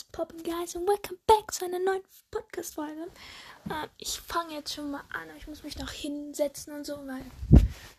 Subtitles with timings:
[0.00, 2.00] What's poppin' guys and welcome back zu einer neuen
[2.30, 3.08] Podcast-Folge.
[3.68, 7.22] Äh, ich fange jetzt schon mal an, ich muss mich noch hinsetzen und so, weil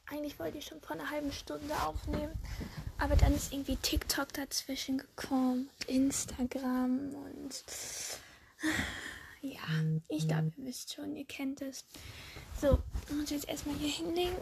[0.10, 2.34] eigentlich wollte ich schon vor einer halben Stunde aufnehmen.
[2.98, 7.64] Aber dann ist irgendwie TikTok dazwischen gekommen, Instagram und
[9.42, 9.62] ja,
[10.08, 11.86] ich glaube, ihr wisst schon, ihr kennt es.
[12.60, 12.80] So,
[13.10, 14.38] ich muss jetzt erstmal hier hinlegen.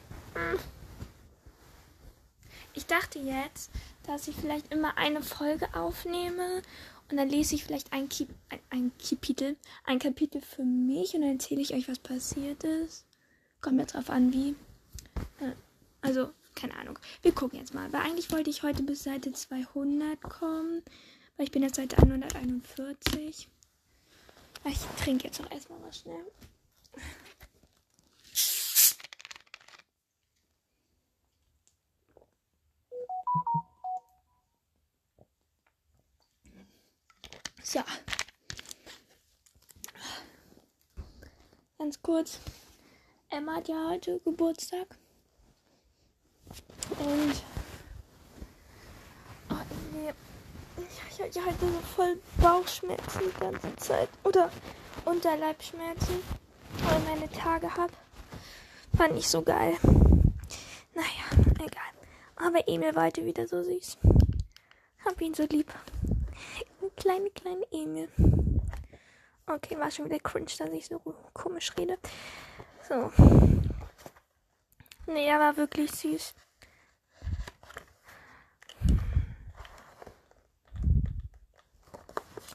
[2.73, 3.69] Ich dachte jetzt,
[4.03, 6.61] dass ich vielleicht immer eine Folge aufnehme
[7.09, 11.21] und dann lese ich vielleicht ein, Ki ein, ein Kapitel, ein Kapitel für mich und
[11.21, 13.05] dann erzähle ich euch, was passiert ist.
[13.61, 14.55] Kommt jetzt drauf an, wie.
[16.01, 16.99] Also, keine Ahnung.
[17.21, 17.91] Wir gucken jetzt mal.
[17.91, 20.83] Weil eigentlich wollte ich heute bis Seite 200 kommen.
[21.35, 23.49] Weil ich bin jetzt Seite 141.
[24.65, 26.25] Ich trinke jetzt auch erstmal was schnell.
[37.69, 37.81] So.
[41.77, 42.39] Ganz kurz.
[43.29, 44.97] Emma hat ja heute Geburtstag.
[46.97, 47.43] Und.
[49.51, 49.55] Oh,
[49.93, 50.11] nee.
[51.11, 54.09] Ich hatte halt so voll Bauchschmerzen die ganze Zeit.
[54.23, 54.49] Oder
[55.05, 56.23] Unterleibschmerzen.
[56.79, 57.93] Weil ich meine Tage habe.
[58.97, 59.77] Fand ich so geil.
[60.95, 61.93] Naja, egal.
[62.35, 63.99] Aber Emil war heute wieder so süß.
[65.05, 65.71] Hab ihn so lieb
[66.99, 68.09] kleine, kleine Emil.
[69.47, 70.99] Okay, war schon wieder cringe, dass ich so
[71.33, 71.97] komisch rede.
[72.87, 73.11] So.
[75.07, 76.35] Nee, er war wirklich süß.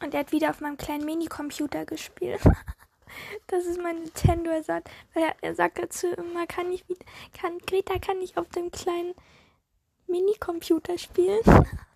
[0.02, 2.40] Und er hat wieder auf meinem kleinen Minicomputer gespielt.
[3.46, 4.50] das ist mein Nintendo.
[4.50, 6.84] Er sagt, er, er sagt dazu immer, kann ich
[7.32, 9.14] kann, Greta kann ich auf dem kleinen
[10.06, 11.40] Minicomputer spielen.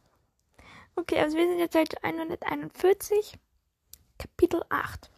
[0.99, 3.39] Okay, also wir sind jetzt Seite 141,
[4.19, 5.09] Kapitel 8.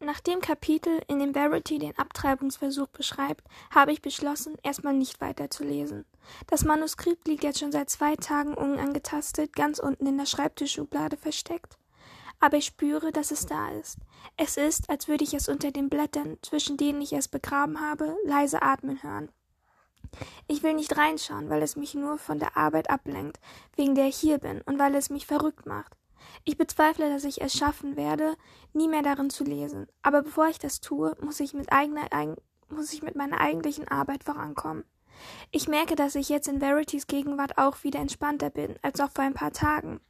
[0.00, 6.06] Nach dem Kapitel, in dem Verity den Abtreibungsversuch beschreibt, habe ich beschlossen, erstmal nicht weiterzulesen.
[6.46, 11.76] Das Manuskript liegt jetzt schon seit zwei Tagen unangetastet, ganz unten in der Schreibtischschublade versteckt.
[12.40, 13.98] Aber ich spüre, dass es da ist.
[14.38, 18.16] Es ist, als würde ich es unter den Blättern, zwischen denen ich es begraben habe,
[18.24, 19.28] leise atmen hören.
[20.46, 23.38] Ich will nicht reinschauen, weil es mich nur von der Arbeit ablenkt,
[23.76, 25.96] wegen der ich hier bin und weil es mich verrückt macht.
[26.44, 28.36] Ich bezweifle, dass ich es schaffen werde,
[28.72, 29.86] nie mehr darin zu lesen.
[30.02, 32.06] Aber bevor ich das tue, muss ich mit eigener,
[32.68, 34.84] muss ich mit meiner eigentlichen Arbeit vorankommen.
[35.50, 39.24] Ich merke, dass ich jetzt in Verities Gegenwart auch wieder entspannter bin, als auch vor
[39.24, 40.00] ein paar Tagen.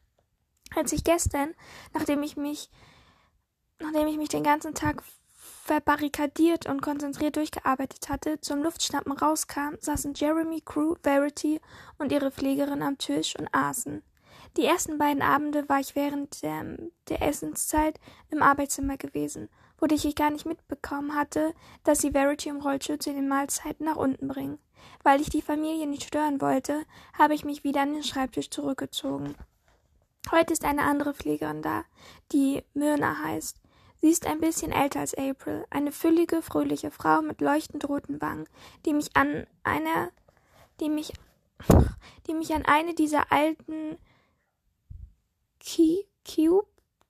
[0.74, 1.54] Als ich gestern,
[1.94, 2.70] nachdem ich mich,
[3.78, 5.02] nachdem ich mich den ganzen Tag
[5.68, 11.60] verbarrikadiert und konzentriert durchgearbeitet hatte, zum Luftschnappen rauskam, saßen Jeremy, Crew, Verity
[11.98, 14.02] und ihre Pflegerin am Tisch und aßen.
[14.56, 16.78] Die ersten beiden Abende war ich während der,
[17.10, 21.52] der Essenszeit im Arbeitszimmer gewesen, wodurch ich gar nicht mitbekommen hatte,
[21.84, 24.58] dass sie Verity im Rollstuhl zu den Mahlzeiten nach unten bringen.
[25.04, 29.34] Weil ich die Familie nicht stören wollte, habe ich mich wieder an den Schreibtisch zurückgezogen.
[30.30, 31.84] Heute ist eine andere Pflegerin da,
[32.32, 33.60] die Myrna heißt.
[34.00, 38.48] Sie ist ein bisschen älter als April, eine füllige, fröhliche Frau mit leuchtend roten Wangen,
[38.86, 40.10] die mich an einer,
[40.80, 41.12] die mich,
[42.26, 43.98] die mich an eine dieser alten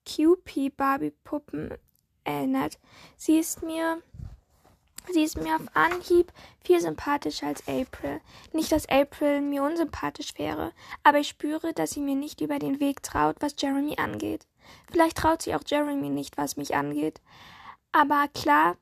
[0.06, 1.74] Cupid Barbie Puppen
[2.24, 2.78] erinnert.
[3.16, 4.02] Sie ist mir
[5.10, 6.32] Sie ist mir auf Anhieb
[6.62, 8.20] viel sympathischer als April.
[8.52, 10.72] Nicht, dass April mir unsympathisch wäre,
[11.02, 14.46] aber ich spüre, dass sie mir nicht über den Weg traut, was Jeremy angeht.
[14.90, 17.20] Vielleicht traut sich auch Jeremy nicht, was mich angeht.
[17.92, 18.76] Aber klar,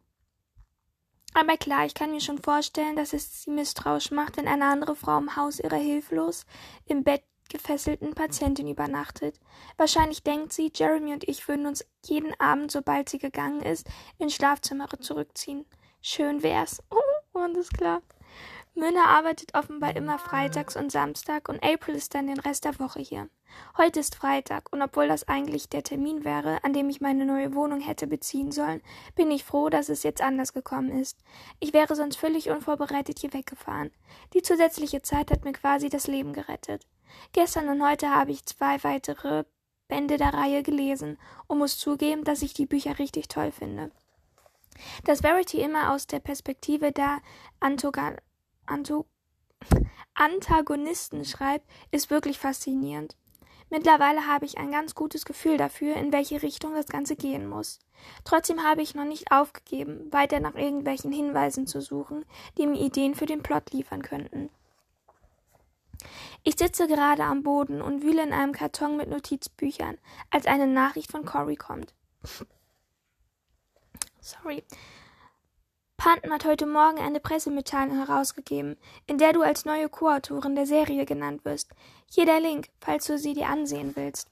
[1.38, 4.96] aber klar, ich kann mir schon vorstellen, dass es sie misstrauisch macht, wenn eine andere
[4.96, 6.46] Frau im Haus ihrer hilflos
[6.86, 9.38] im Bett gefesselten Patientin übernachtet.
[9.76, 13.86] Wahrscheinlich denkt sie, Jeremy und ich würden uns jeden Abend, sobald sie gegangen ist,
[14.18, 15.66] ins Schlafzimmer zurückziehen.
[16.00, 16.82] Schön wär's.
[16.90, 17.00] Oh,
[17.38, 18.00] und ist klar.
[18.78, 23.00] Myrna arbeitet offenbar immer freitags und Samstag und April ist dann den Rest der Woche
[23.00, 23.30] hier.
[23.78, 27.54] Heute ist Freitag und obwohl das eigentlich der Termin wäre, an dem ich meine neue
[27.54, 28.82] Wohnung hätte beziehen sollen,
[29.14, 31.16] bin ich froh, dass es jetzt anders gekommen ist.
[31.58, 33.92] Ich wäre sonst völlig unvorbereitet hier weggefahren.
[34.34, 36.86] Die zusätzliche Zeit hat mir quasi das Leben gerettet.
[37.32, 39.44] Gestern und heute habe ich zwei weitere
[39.88, 43.90] Bände der Reihe gelesen und muss zugeben, dass ich die Bücher richtig toll finde.
[45.04, 47.22] Dass Verity immer aus der Perspektive der
[47.58, 48.16] Antoga
[48.66, 49.06] Anto
[50.14, 53.16] Antagonisten schreibt, ist wirklich faszinierend.
[53.68, 57.80] Mittlerweile habe ich ein ganz gutes Gefühl dafür, in welche Richtung das Ganze gehen muss.
[58.24, 62.24] Trotzdem habe ich noch nicht aufgegeben, weiter nach irgendwelchen Hinweisen zu suchen,
[62.56, 64.50] die mir Ideen für den Plot liefern könnten.
[66.44, 69.98] Ich sitze gerade am Boden und wühle in einem Karton mit Notizbüchern,
[70.30, 71.92] als eine Nachricht von Cory kommt.
[74.20, 74.62] Sorry.
[75.96, 78.76] Panton hat heute Morgen eine Pressemitteilung herausgegeben,
[79.06, 81.70] in der du als neue Co-Autorin der Serie genannt wirst.
[82.10, 84.28] Hier der Link, falls du sie dir ansehen willst.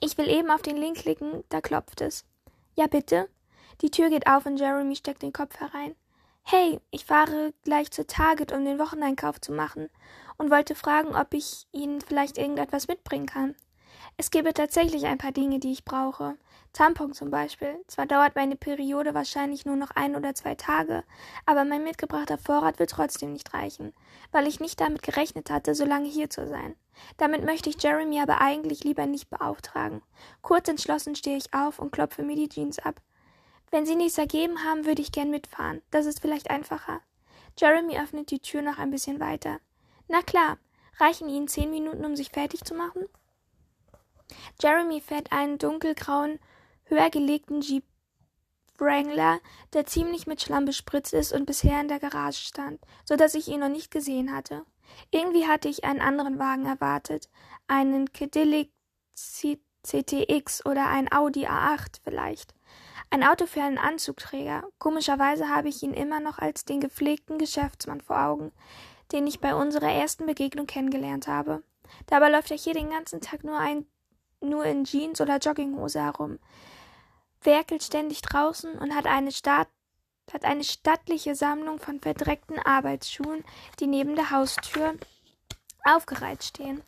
[0.00, 2.24] Ich will eben auf den Link klicken, da klopft es.
[2.74, 3.28] Ja, bitte?
[3.82, 5.94] Die Tür geht auf und Jeremy steckt den Kopf herein.
[6.42, 9.90] Hey, ich fahre gleich zur Target, um den Wocheneinkauf zu machen
[10.38, 13.54] und wollte fragen, ob ich Ihnen vielleicht irgendetwas mitbringen kann.
[14.18, 16.38] Es gäbe tatsächlich ein paar Dinge, die ich brauche.
[16.72, 17.78] Tampon zum Beispiel.
[17.86, 21.04] Zwar dauert meine Periode wahrscheinlich nur noch ein oder zwei Tage,
[21.44, 23.92] aber mein mitgebrachter Vorrat wird trotzdem nicht reichen,
[24.32, 26.76] weil ich nicht damit gerechnet hatte, so lange hier zu sein.
[27.18, 30.00] Damit möchte ich Jeremy aber eigentlich lieber nicht beauftragen.
[30.40, 33.02] Kurz entschlossen stehe ich auf und klopfe mir die Jeans ab.
[33.70, 35.82] Wenn Sie nichts ergeben haben, würde ich gern mitfahren.
[35.90, 37.00] Das ist vielleicht einfacher.
[37.58, 39.58] Jeremy öffnet die Tür noch ein bisschen weiter.
[40.08, 40.56] Na klar,
[40.98, 43.06] reichen Ihnen zehn Minuten, um sich fertig zu machen?
[44.60, 46.38] Jeremy fährt einen dunkelgrauen,
[46.84, 47.84] höher gelegten Jeep
[48.78, 49.40] Wrangler,
[49.72, 53.48] der ziemlich mit Schlamm bespritzt ist und bisher in der Garage stand, so dass ich
[53.48, 54.64] ihn noch nicht gesehen hatte.
[55.10, 57.28] Irgendwie hatte ich einen anderen Wagen erwartet,
[57.66, 58.68] einen Cadillac
[59.82, 62.54] CTX oder ein Audi A8 vielleicht.
[63.10, 64.64] Ein Auto für einen Anzugträger.
[64.78, 68.52] Komischerweise habe ich ihn immer noch als den gepflegten Geschäftsmann vor Augen,
[69.12, 71.62] den ich bei unserer ersten Begegnung kennengelernt habe.
[72.06, 73.86] Dabei läuft er hier den ganzen Tag nur ein
[74.48, 76.38] nur in Jeans oder Jogginghose herum,
[77.42, 83.44] werkelt ständig draußen und hat eine, hat eine stattliche Sammlung von verdreckten Arbeitsschuhen,
[83.78, 84.94] die neben der Haustür
[85.84, 86.82] aufgereiht stehen.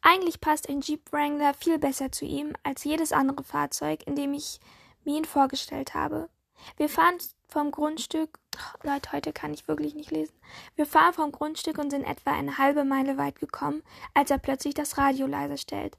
[0.00, 4.34] Eigentlich passt ein Jeep Wrangler viel besser zu ihm als jedes andere Fahrzeug, in dem
[4.34, 4.58] ich
[5.04, 6.28] mir ihn vorgestellt habe.
[6.76, 7.18] Wir fahren
[7.48, 10.34] vom Grundstück, oh, Leute, heute kann ich wirklich nicht lesen.
[10.74, 13.82] Wir fahren vom Grundstück und sind etwa eine halbe Meile weit gekommen,
[14.14, 15.96] als er plötzlich das Radio leise stellt.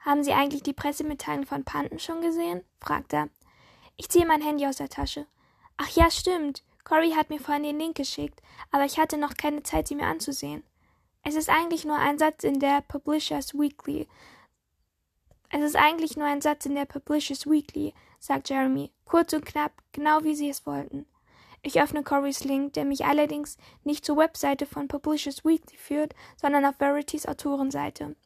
[0.00, 2.62] Haben Sie eigentlich die Pressemitteilung von Panten schon gesehen?
[2.80, 3.28] fragt er.
[3.96, 5.26] Ich ziehe mein Handy aus der Tasche.
[5.76, 6.64] Ach ja, stimmt.
[6.84, 10.06] Cory hat mir vorhin den Link geschickt, aber ich hatte noch keine Zeit, sie mir
[10.06, 10.64] anzusehen.
[11.22, 14.08] Es ist eigentlich nur ein Satz in der Publishers Weekly.
[15.50, 19.72] Es ist eigentlich nur ein Satz in der Publishers Weekly, sagt Jeremy, kurz und knapp,
[19.92, 21.06] genau wie sie es wollten.
[21.62, 26.64] Ich öffne Corys Link, der mich allerdings nicht zur Webseite von Publishers Weekly führt, sondern
[26.64, 28.16] auf Verities Autorenseite.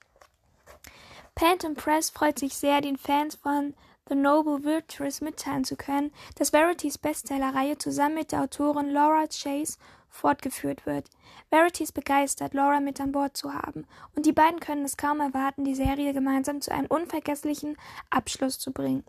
[1.37, 3.75] Phantom Press freut sich sehr, den Fans von
[4.09, 9.79] The Noble Virtuous mitteilen zu können, dass Verities Bestsellerreihe zusammen mit der Autorin Laura Chase
[10.09, 11.09] fortgeführt wird.
[11.51, 15.65] Verities begeistert, Laura mit an Bord zu haben, und die beiden können es kaum erwarten,
[15.65, 17.77] die Serie gemeinsam zu einem unvergesslichen
[18.11, 19.05] Abschluss zu bringen.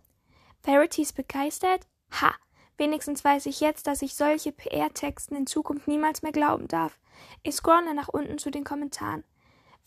[0.64, 1.86] Verities begeistert?
[2.22, 2.34] Ha!
[2.78, 7.00] Wenigstens weiß ich jetzt, dass ich solche PR-Texten in Zukunft niemals mehr glauben darf.
[7.44, 9.24] Ich scrolle nach unten zu den Kommentaren.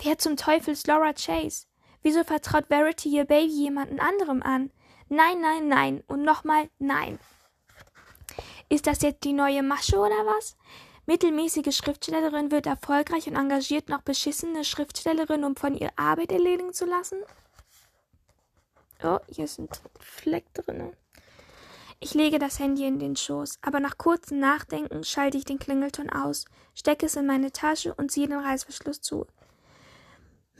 [0.01, 1.68] Wer zum Teufel ist Laura Chase?
[2.09, 4.71] Wieso vertraut Verity ihr Baby jemanden anderem an?
[5.11, 7.19] Nein, nein, nein und nochmal nein.
[8.71, 10.57] Ist das jetzt die neue Masche oder was?
[11.05, 16.87] Mittelmäßige Schriftstellerin wird erfolgreich und engagiert noch beschissene Schriftstellerin, um von ihr Arbeit erledigen zu
[16.87, 17.19] lassen?
[19.05, 20.97] Oh, hier sind Fleck drin.
[22.01, 26.09] Ich lege das Handy in den Schoß, aber nach kurzem Nachdenken schalte ich den Klingelton
[26.09, 29.27] aus, stecke es in meine Tasche und ziehe den Reißverschluss zu.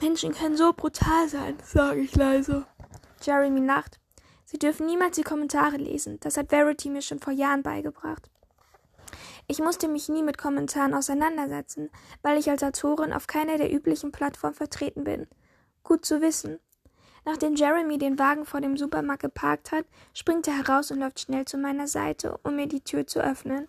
[0.01, 2.67] Menschen können so brutal sein, sage ich leise.
[3.23, 3.99] Jeremy lacht.
[4.45, 6.19] Sie dürfen niemals die Kommentare lesen.
[6.21, 8.31] Das hat Verity mir schon vor Jahren beigebracht.
[9.47, 11.91] Ich musste mich nie mit Kommentaren auseinandersetzen,
[12.23, 15.27] weil ich als Autorin auf keiner der üblichen Plattformen vertreten bin.
[15.83, 16.61] Gut zu wissen.
[17.25, 21.45] Nachdem Jeremy den Wagen vor dem Supermarkt geparkt hat, springt er heraus und läuft schnell
[21.45, 23.69] zu meiner Seite, um mir die Tür zu öffnen.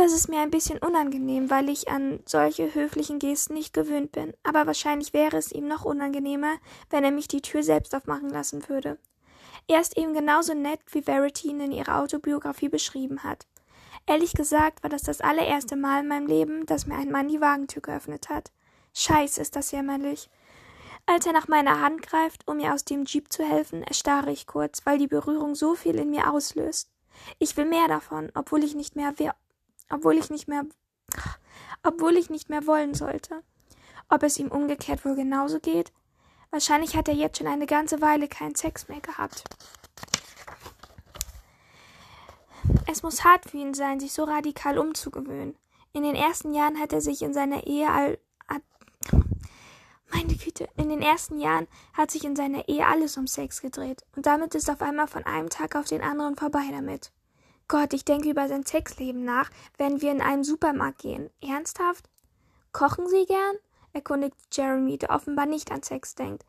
[0.00, 4.32] Das ist mir ein bisschen unangenehm, weil ich an solche höflichen Gesten nicht gewöhnt bin,
[4.42, 6.54] aber wahrscheinlich wäre es ihm noch unangenehmer,
[6.88, 8.96] wenn er mich die Tür selbst aufmachen lassen würde.
[9.68, 13.46] Er ist eben genauso nett, wie Verity ihn in ihrer Autobiografie beschrieben hat.
[14.06, 17.42] Ehrlich gesagt war das das allererste Mal in meinem Leben, dass mir ein Mann die
[17.42, 18.52] Wagentür geöffnet hat.
[18.94, 20.30] Scheiß ist das jämmerlich.
[21.04, 24.46] Als er nach meiner Hand greift, um mir aus dem Jeep zu helfen, erstarre ich
[24.46, 26.88] kurz, weil die Berührung so viel in mir auslöst.
[27.38, 29.18] Ich will mehr davon, obwohl ich nicht mehr
[29.90, 30.64] obwohl ich nicht mehr,
[31.82, 33.42] obwohl ich nicht mehr wollen sollte.
[34.08, 35.92] Ob es ihm umgekehrt wohl genauso geht?
[36.50, 39.44] Wahrscheinlich hat er jetzt schon eine ganze Weile keinen Sex mehr gehabt.
[42.90, 45.56] Es muss hart für ihn sein, sich so radikal umzugewöhnen.
[45.92, 48.18] In den ersten Jahren hat er sich in seiner Ehe all,
[50.12, 54.04] meine Güte, in den ersten Jahren hat sich in seiner Ehe alles um Sex gedreht
[54.16, 57.12] und damit ist auf einmal von einem Tag auf den anderen vorbei damit.
[57.70, 59.48] Gott, ich denke über sein Sexleben nach,
[59.78, 61.30] wenn wir in einen Supermarkt gehen.
[61.40, 62.10] Ernsthaft?
[62.72, 63.56] Kochen Sie gern?
[63.92, 66.44] erkundigt Jeremy, der offenbar nicht an Sex denkt.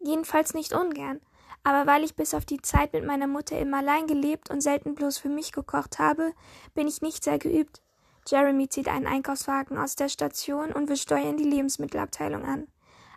[0.00, 1.20] Jedenfalls nicht ungern.
[1.64, 4.94] Aber weil ich bis auf die Zeit mit meiner Mutter immer allein gelebt und selten
[4.94, 6.32] bloß für mich gekocht habe,
[6.72, 7.82] bin ich nicht sehr geübt.
[8.26, 12.68] Jeremy zieht einen Einkaufswagen aus der Station und wir steuern die Lebensmittelabteilung an.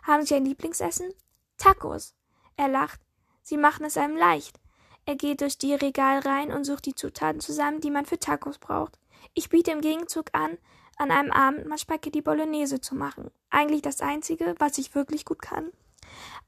[0.02, 1.14] Haben Sie ein Lieblingsessen?
[1.56, 2.14] Tacos.
[2.58, 3.00] Er lacht.
[3.40, 4.60] Sie machen es einem leicht.
[5.08, 8.98] Er geht durch die Regalreihen und sucht die Zutaten zusammen, die man für Tacos braucht.
[9.32, 10.58] Ich biete im Gegenzug an,
[10.98, 13.30] an einem Abend mal Spaghetti Bolognese zu machen.
[13.48, 15.72] Eigentlich das Einzige, was ich wirklich gut kann.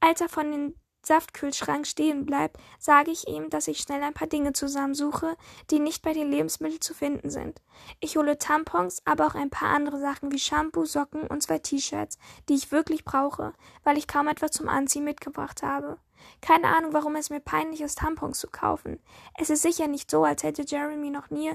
[0.00, 4.28] Als er von den Saftkühlschrank stehen bleibt, sage ich ihm, dass ich schnell ein paar
[4.28, 5.38] Dinge zusammensuche,
[5.70, 7.62] die nicht bei den Lebensmitteln zu finden sind.
[7.98, 12.18] Ich hole Tampons, aber auch ein paar andere Sachen wie Shampoo, Socken und zwei T-Shirts,
[12.50, 15.96] die ich wirklich brauche, weil ich kaum etwas zum Anziehen mitgebracht habe.
[16.40, 18.98] Keine Ahnung, warum es mir peinlich ist, Tampons zu kaufen.
[19.38, 21.52] Es ist sicher nicht so, als hätte Jeremy noch nie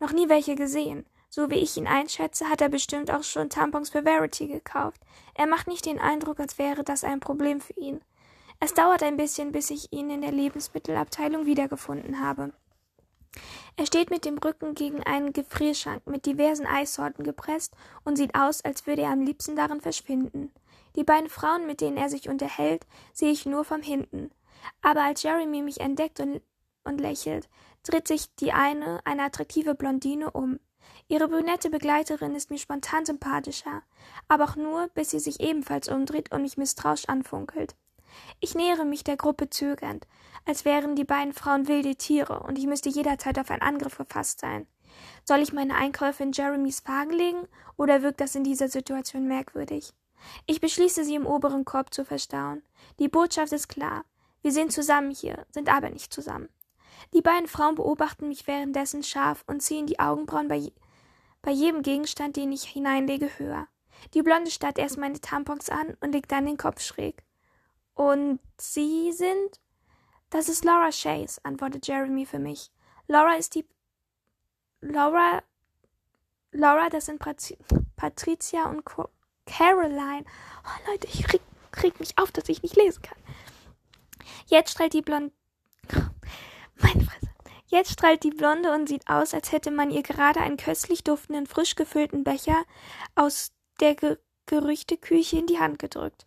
[0.00, 1.06] noch nie welche gesehen.
[1.30, 5.00] So wie ich ihn einschätze, hat er bestimmt auch schon Tampons für Verity gekauft.
[5.34, 8.00] Er macht nicht den Eindruck, als wäre das ein Problem für ihn.
[8.60, 12.52] Es dauert ein bisschen, bis ich ihn in der Lebensmittelabteilung wiedergefunden habe.
[13.76, 18.64] Er steht mit dem Rücken gegen einen Gefrierschrank mit diversen Eissorten gepresst und sieht aus,
[18.64, 20.52] als würde er am liebsten darin verschwinden.
[20.96, 24.30] Die beiden Frauen, mit denen er sich unterhält, sehe ich nur von hinten.
[24.82, 26.40] Aber als Jeremy mich entdeckt und,
[26.84, 27.48] und lächelt,
[27.82, 30.60] dreht sich die eine, eine attraktive Blondine, um.
[31.08, 33.82] Ihre brünette Begleiterin ist mir spontan sympathischer,
[34.28, 37.74] aber auch nur, bis sie sich ebenfalls umdreht und mich misstrauisch anfunkelt.
[38.40, 40.06] Ich nähere mich der Gruppe zögernd,
[40.46, 44.40] als wären die beiden Frauen wilde Tiere und ich müsste jederzeit auf einen Angriff gefasst
[44.40, 44.66] sein.
[45.24, 49.92] Soll ich meine Einkäufe in Jeremys Wagen legen oder wirkt das in dieser Situation merkwürdig?
[50.46, 52.62] Ich beschließe, sie im oberen Korb zu verstauen.
[52.98, 54.04] Die Botschaft ist klar.
[54.42, 56.48] Wir sind zusammen hier, sind aber nicht zusammen.
[57.12, 60.72] Die beiden Frauen beobachten mich währenddessen scharf und ziehen die Augenbrauen bei, je
[61.42, 63.68] bei jedem Gegenstand, den ich hineinlege, höher.
[64.12, 67.24] Die Blonde starrt erst meine Tampons an und legt dann den Kopf schräg.
[67.94, 69.60] Und Sie sind?
[70.30, 72.70] Das ist Laura Chase, antwortet Jeremy für mich.
[73.06, 73.66] Laura ist die.
[74.80, 75.42] Laura.
[76.50, 77.56] Laura, das sind Pat
[77.96, 79.08] Patricia und Co
[79.46, 80.24] Caroline.
[80.64, 81.40] Oh, Leute, ich krieg,
[81.72, 83.18] krieg mich auf, dass ich nicht lesen kann.
[84.46, 85.32] Jetzt strahlt die Blonde.
[86.76, 87.28] Meine Fresse.
[87.66, 91.46] Jetzt strahlt die Blonde und sieht aus, als hätte man ihr gerade einen köstlich duftenden,
[91.46, 92.64] frisch gefüllten Becher
[93.14, 96.26] aus der Ge Gerüchteküche in die Hand gedrückt.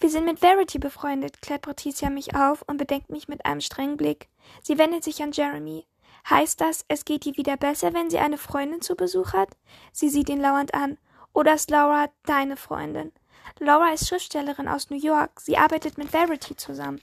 [0.00, 3.96] Wir sind mit Verity befreundet, klärt Patricia mich auf und bedenkt mich mit einem strengen
[3.96, 4.28] Blick.
[4.60, 5.86] Sie wendet sich an Jeremy.
[6.28, 9.50] Heißt das, es geht ihr wieder besser, wenn sie eine Freundin zu Besuch hat?
[9.92, 10.98] Sie sieht ihn lauernd an.
[11.34, 13.12] Oder ist Laura deine Freundin?
[13.58, 15.40] Laura ist Schriftstellerin aus New York.
[15.40, 17.02] Sie arbeitet mit Verity zusammen.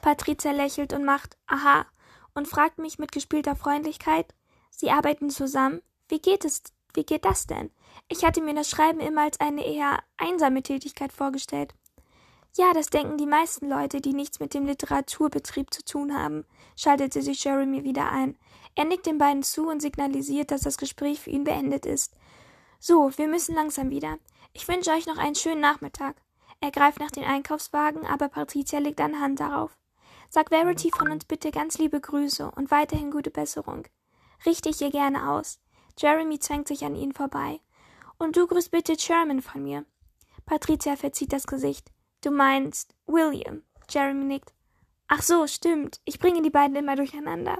[0.00, 1.86] Patricia lächelt und macht Aha
[2.34, 4.34] und fragt mich mit gespielter Freundlichkeit.
[4.70, 5.82] Sie arbeiten zusammen?
[6.08, 6.62] Wie geht es?
[6.94, 7.70] Wie geht das denn?
[8.08, 11.74] Ich hatte mir das Schreiben immer als eine eher einsame Tätigkeit vorgestellt.
[12.56, 16.44] Ja, das denken die meisten Leute, die nichts mit dem Literaturbetrieb zu tun haben,
[16.76, 18.36] schaltete sich Jeremy wieder ein.
[18.74, 22.12] Er nickt den beiden zu und signalisiert, dass das Gespräch für ihn beendet ist.
[22.82, 24.18] So, wir müssen langsam wieder.
[24.54, 26.16] Ich wünsche euch noch einen schönen Nachmittag.
[26.62, 29.76] Er greift nach dem Einkaufswagen, aber Patricia legt eine Hand darauf.
[30.30, 33.84] Sag Verity von uns bitte ganz liebe Grüße und weiterhin gute Besserung.
[34.46, 35.60] Richte ich ihr gerne aus.
[35.98, 37.60] Jeremy zwängt sich an ihnen vorbei.
[38.16, 39.84] Und du grüßt bitte Sherman von mir.
[40.46, 41.92] Patricia verzieht das Gesicht.
[42.22, 43.62] Du meinst William.
[43.90, 44.54] Jeremy nickt.
[45.06, 46.00] Ach so, stimmt.
[46.06, 47.58] Ich bringe die beiden immer durcheinander.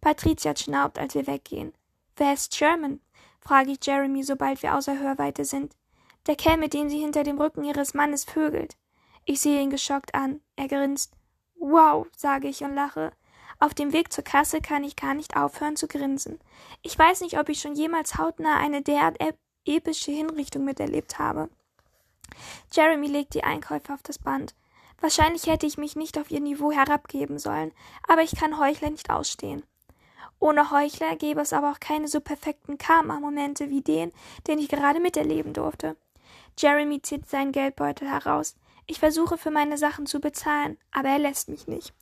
[0.00, 1.72] Patricia schnaubt, als wir weggehen.
[2.16, 3.00] Wer ist Sherman?
[3.40, 5.74] Frage ich Jeremy, sobald wir außer Hörweite sind.
[6.26, 8.76] Der Kerl, mit dem sie hinter dem Rücken ihres Mannes vögelt.
[9.24, 10.40] Ich sehe ihn geschockt an.
[10.56, 11.14] Er grinst.
[11.56, 13.12] Wow, sage ich und lache.
[13.58, 16.38] Auf dem Weg zur Kasse kann ich gar nicht aufhören zu grinsen.
[16.82, 19.18] Ich weiß nicht, ob ich schon jemals hautnah eine derart
[19.66, 21.50] epische Hinrichtung miterlebt habe.
[22.72, 24.54] Jeremy legt die Einkäufe auf das Band.
[25.00, 27.72] Wahrscheinlich hätte ich mich nicht auf ihr Niveau herabgeben sollen,
[28.06, 29.62] aber ich kann Heuchler nicht ausstehen.
[30.40, 34.10] Ohne Heuchler gäbe es aber auch keine so perfekten Karma-Momente wie den,
[34.46, 35.96] den ich gerade miterleben durfte.
[36.58, 38.56] Jeremy zieht seinen Geldbeutel heraus.
[38.86, 41.92] Ich versuche für meine Sachen zu bezahlen, aber er lässt mich nicht.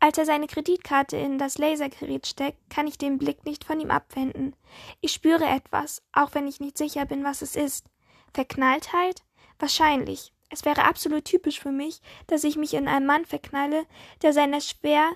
[0.00, 3.90] Als er seine Kreditkarte in das Lasergerät steckt, kann ich den Blick nicht von ihm
[3.90, 4.54] abwenden.
[5.00, 7.86] Ich spüre etwas, auch wenn ich nicht sicher bin, was es ist.
[8.34, 9.22] Verknalltheit?
[9.58, 10.32] Wahrscheinlich.
[10.50, 13.86] Es wäre absolut typisch für mich, dass ich mich in einen Mann verknalle,
[14.22, 15.12] der seiner schwer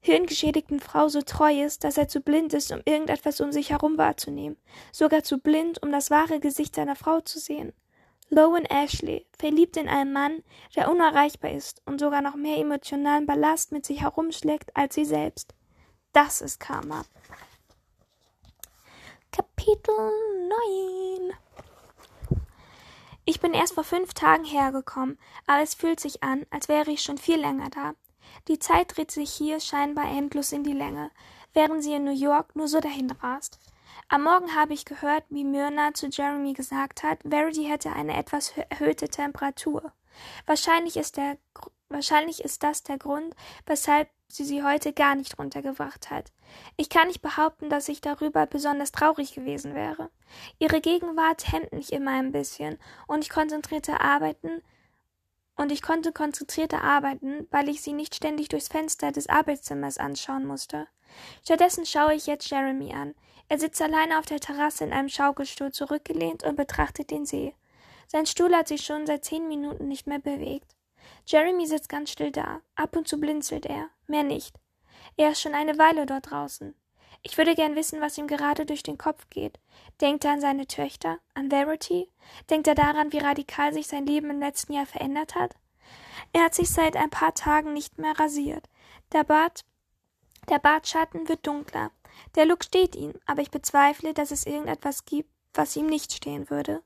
[0.00, 3.98] hirngeschädigten Frau so treu ist, dass er zu blind ist, um irgendetwas um sich herum
[3.98, 4.56] wahrzunehmen,
[4.92, 7.72] sogar zu blind, um das wahre Gesicht seiner Frau zu sehen.
[8.30, 10.42] Lowen Ashley, verliebt in einen Mann,
[10.76, 15.52] der unerreichbar ist und sogar noch mehr emotionalen Ballast mit sich herumschlägt als sie selbst.
[16.12, 17.04] Das ist Karma.
[19.32, 19.94] Kapitel
[21.18, 21.32] 9
[23.24, 27.02] Ich bin erst vor fünf Tagen hergekommen, aber es fühlt sich an, als wäre ich
[27.02, 27.94] schon viel länger da.
[28.48, 31.10] Die Zeit dreht sich hier scheinbar endlos in die Länge,
[31.52, 33.58] während sie in New York nur so dahin rast.
[34.08, 38.52] Am Morgen habe ich gehört, wie Myrna zu Jeremy gesagt hat, Verity hätte eine etwas
[38.70, 39.92] erhöhte Temperatur.
[40.46, 41.38] Wahrscheinlich ist, der,
[41.88, 43.34] wahrscheinlich ist das der Grund,
[43.66, 46.32] weshalb sie sie heute gar nicht runtergebracht hat.
[46.76, 50.10] Ich kann nicht behaupten, dass ich darüber besonders traurig gewesen wäre.
[50.58, 54.62] Ihre Gegenwart hemmt mich immer ein bisschen, und ich konzentrierte arbeiten,
[55.60, 60.46] und ich konnte konzentrierter arbeiten, weil ich sie nicht ständig durchs Fenster des Arbeitszimmers anschauen
[60.46, 60.88] musste.
[61.44, 63.14] Stattdessen schaue ich jetzt Jeremy an.
[63.48, 67.54] Er sitzt alleine auf der Terrasse in einem Schaukelstuhl zurückgelehnt und betrachtet den See.
[68.06, 70.76] Sein Stuhl hat sich schon seit zehn Minuten nicht mehr bewegt.
[71.26, 72.62] Jeremy sitzt ganz still da.
[72.74, 74.56] Ab und zu blinzelt er, mehr nicht.
[75.18, 76.74] Er ist schon eine Weile dort draußen.
[77.22, 79.58] Ich würde gern wissen, was ihm gerade durch den Kopf geht.
[80.00, 82.08] Denkt er an seine Töchter, an Verity?
[82.48, 85.54] Denkt er daran, wie radikal sich sein Leben im letzten Jahr verändert hat?
[86.32, 88.68] Er hat sich seit ein paar Tagen nicht mehr rasiert.
[89.12, 89.64] Der Bart,
[90.48, 91.90] der Bartschatten wird dunkler.
[92.36, 96.48] Der Look steht ihm, aber ich bezweifle, dass es irgendetwas gibt, was ihm nicht stehen
[96.48, 96.82] würde.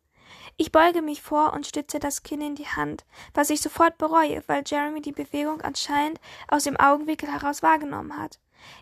[0.57, 4.43] Ich beuge mich vor und stütze das Kinn in die Hand, was ich sofort bereue,
[4.47, 8.39] weil Jeremy die Bewegung anscheinend aus dem Augenwinkel heraus wahrgenommen hat.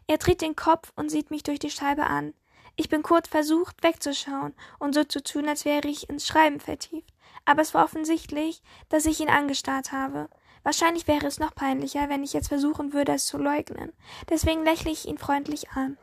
[0.07, 2.35] Er dreht den Kopf und sieht mich durch die Scheibe an.
[2.77, 7.13] Ich bin kurz versucht, wegzuschauen und so zu tun, als wäre ich ins Schreiben vertieft.
[7.45, 10.29] Aber es war offensichtlich, dass ich ihn angestarrt habe.
[10.63, 13.93] Wahrscheinlich wäre es noch peinlicher, wenn ich jetzt versuchen würde, es zu leugnen.
[14.31, 15.99] Deswegen lächle ich ihn freundlich an.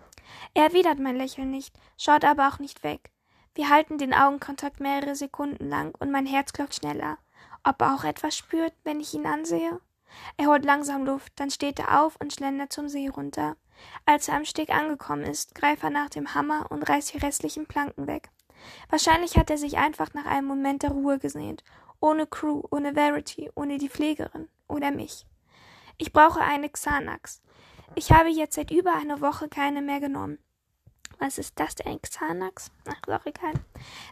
[0.54, 3.12] Er erwidert mein Lächeln nicht, schaut aber auch nicht weg.
[3.56, 7.18] Wir halten den Augenkontakt mehrere Sekunden lang und mein Herz klopft schneller.
[7.64, 9.80] Ob er auch etwas spürt, wenn ich ihn ansehe?
[10.38, 13.58] Er holt langsam Luft, dann steht er auf und schlendert zum See runter.
[14.06, 17.66] Als er am Steg angekommen ist, greift er nach dem Hammer und reißt die restlichen
[17.66, 18.30] Planken weg.
[18.90, 21.64] Wahrscheinlich hat er sich einfach nach einem Moment der Ruhe gesehnt.
[22.00, 25.26] Ohne Crew, ohne Verity, ohne die Pflegerin oder mich.
[25.98, 27.42] Ich brauche eine Xanax.
[27.96, 30.40] Ich habe jetzt seit über einer Woche keine mehr genommen.
[31.18, 32.02] Was ist das denn?
[32.02, 32.72] Xanax?
[32.88, 33.54] Ach, doch egal.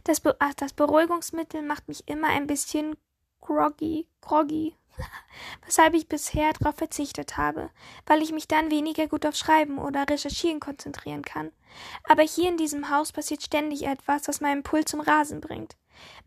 [0.03, 2.97] Das, Be ach, das Beruhigungsmittel macht mich immer ein bisschen
[3.39, 4.75] groggy, groggy.
[5.65, 7.69] Weshalb ich bisher darauf verzichtet habe,
[8.05, 11.51] weil ich mich dann weniger gut auf Schreiben oder Recherchieren konzentrieren kann.
[12.03, 15.75] Aber hier in diesem Haus passiert ständig etwas, was meinen Puls zum Rasen bringt.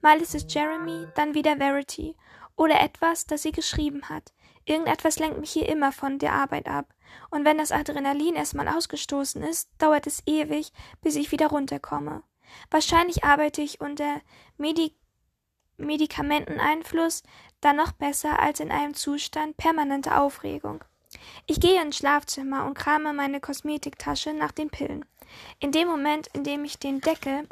[0.00, 2.16] Mal ist es Jeremy, dann wieder Verity.
[2.56, 4.32] Oder etwas, das sie geschrieben hat.
[4.64, 6.94] Irgendetwas lenkt mich hier immer von der Arbeit ab.
[7.30, 12.22] Und wenn das Adrenalin erstmal ausgestoßen ist, dauert es ewig, bis ich wieder runterkomme.
[12.70, 14.20] Wahrscheinlich arbeite ich unter
[14.58, 14.94] Medi
[15.76, 17.22] Medikamenteneinfluss
[17.60, 20.84] dann noch besser als in einem Zustand permanenter Aufregung.
[21.46, 25.04] Ich gehe ins Schlafzimmer und krame meine Kosmetiktasche nach den Pillen.
[25.58, 27.48] In dem Moment, in dem ich den Deckel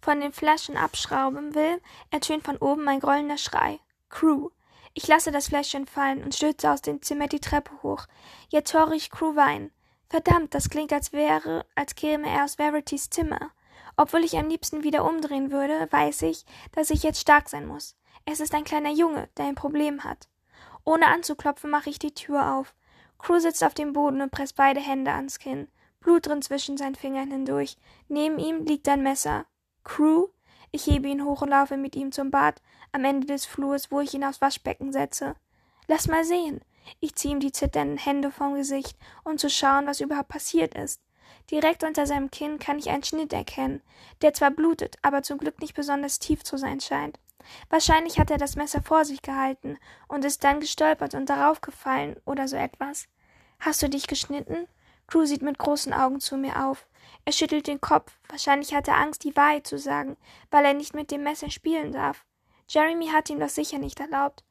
[0.00, 3.78] von den Flaschen abschrauben will, ertönt von oben ein grollender Schrei.
[4.08, 4.50] Crew.
[4.94, 8.06] Ich lasse das Fläschchen fallen und stürze aus dem Zimmer die Treppe hoch.
[8.48, 9.70] Jetzt höre ich Crew weinen.
[10.10, 13.52] Verdammt, das klingt, als wäre, als käme er aus Verities Zimmer.
[13.96, 17.96] Obwohl ich am liebsten wieder umdrehen würde, weiß ich, dass ich jetzt stark sein muss.
[18.24, 20.28] Es ist ein kleiner Junge, der ein Problem hat.
[20.84, 22.74] Ohne anzuklopfen, mache ich die Tür auf.
[23.18, 25.68] Crew sitzt auf dem Boden und presst beide Hände ans Kinn.
[26.00, 27.76] Blut drin zwischen seinen Fingern hindurch.
[28.08, 29.46] Neben ihm liegt ein Messer.
[29.84, 30.28] Crew?
[30.72, 34.00] Ich hebe ihn hoch und laufe mit ihm zum Bad, am Ende des Flurs, wo
[34.00, 35.34] ich ihn aufs Waschbecken setze.
[35.86, 36.60] Lass mal sehen.
[36.98, 41.00] Ich ziehe ihm die zitternden Hände vom Gesicht, um zu schauen, was überhaupt passiert ist.
[41.50, 43.82] Direkt unter seinem Kinn kann ich einen Schnitt erkennen,
[44.22, 47.18] der zwar blutet, aber zum Glück nicht besonders tief zu sein scheint.
[47.70, 49.78] Wahrscheinlich hat er das Messer vor sich gehalten
[50.08, 53.08] und ist dann gestolpert und darauf gefallen oder so etwas.
[53.60, 54.66] Hast du dich geschnitten?
[55.06, 56.86] Crew sieht mit großen Augen zu mir auf.
[57.24, 58.18] Er schüttelt den Kopf.
[58.28, 60.16] Wahrscheinlich hat er Angst, die Wahrheit zu sagen,
[60.50, 62.24] weil er nicht mit dem Messer spielen darf.
[62.68, 64.44] Jeremy hat ihm das sicher nicht erlaubt.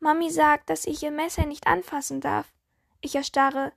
[0.00, 2.52] Mami sagt, dass ich ihr Messer nicht anfassen darf.
[3.00, 3.72] Ich erstarre.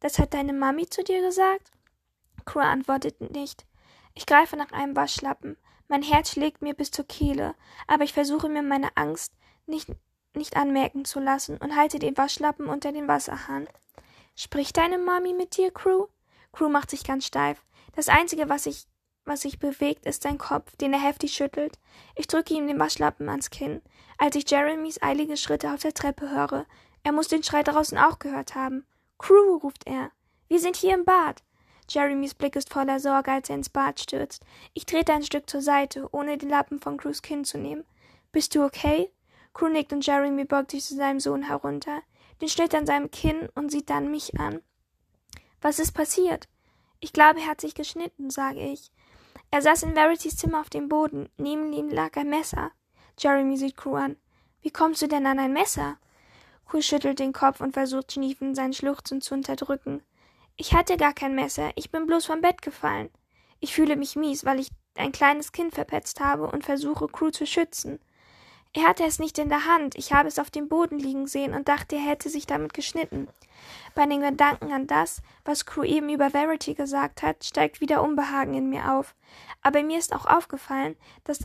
[0.00, 1.70] Das hat deine Mami zu dir gesagt?
[2.44, 3.66] Crew antwortet nicht.
[4.14, 5.56] Ich greife nach einem Waschlappen.
[5.90, 7.56] Mein Herz schlägt mir bis zur Kehle,
[7.88, 9.34] aber ich versuche mir meine Angst
[9.66, 9.88] nicht,
[10.36, 13.66] nicht anmerken zu lassen und halte den Waschlappen unter den Wasserhahn.
[14.36, 16.06] Spricht deine Mami mit dir, Crew?
[16.52, 17.66] Crew macht sich ganz steif.
[17.96, 18.86] Das Einzige, was sich
[19.24, 21.76] was sich bewegt, ist sein Kopf, den er heftig schüttelt.
[22.14, 23.82] Ich drücke ihm den Waschlappen ans Kinn,
[24.16, 26.66] als ich Jeremys eilige Schritte auf der Treppe höre.
[27.02, 28.86] Er muss den Schrei draußen auch gehört haben.
[29.18, 30.12] Crew, ruft er.
[30.46, 31.42] Wir sind hier im Bad.
[31.92, 34.44] Jeremys Blick ist voller Sorge, als er ins Bad stürzt.
[34.74, 37.84] Ich trete ein Stück zur Seite, ohne den Lappen von Crews Kinn zu nehmen.
[38.30, 39.10] Bist du okay?
[39.54, 42.00] Crew nickt und Jeremy beugt sich zu seinem Sohn herunter,
[42.40, 44.60] den Schnitt an seinem Kinn und sieht dann mich an.
[45.60, 46.48] Was ist passiert?
[47.00, 48.92] Ich glaube, er hat sich geschnitten, sage ich.
[49.50, 51.28] Er saß in Verities Zimmer auf dem Boden.
[51.38, 52.70] Neben ihm lag ein Messer.
[53.18, 54.16] Jeremy sieht Crew an.
[54.62, 55.98] Wie kommst du denn an ein Messer?
[56.68, 60.04] Crew schüttelt den Kopf und versucht schniefend seinen Schluchzen zu unterdrücken.
[60.60, 63.08] Ich hatte gar kein Messer, ich bin bloß vom Bett gefallen.
[63.60, 67.46] Ich fühle mich mies, weil ich ein kleines Kind verpetzt habe und versuche, Crew zu
[67.46, 67.98] schützen.
[68.74, 71.54] Er hatte es nicht in der Hand, ich habe es auf dem Boden liegen sehen
[71.54, 73.26] und dachte, er hätte sich damit geschnitten.
[73.94, 78.52] Bei den Gedanken an das, was Crew eben über Verity gesagt hat, steigt wieder Unbehagen
[78.52, 79.14] in mir auf.
[79.62, 80.94] Aber mir ist auch aufgefallen,
[81.24, 81.38] dass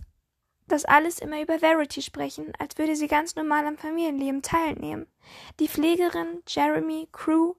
[0.67, 5.08] das alles immer über Verity sprechen, als würde sie ganz normal am Familienleben teilnehmen.
[5.62, 7.54] Die Pflegerin, Jeremy, Crew.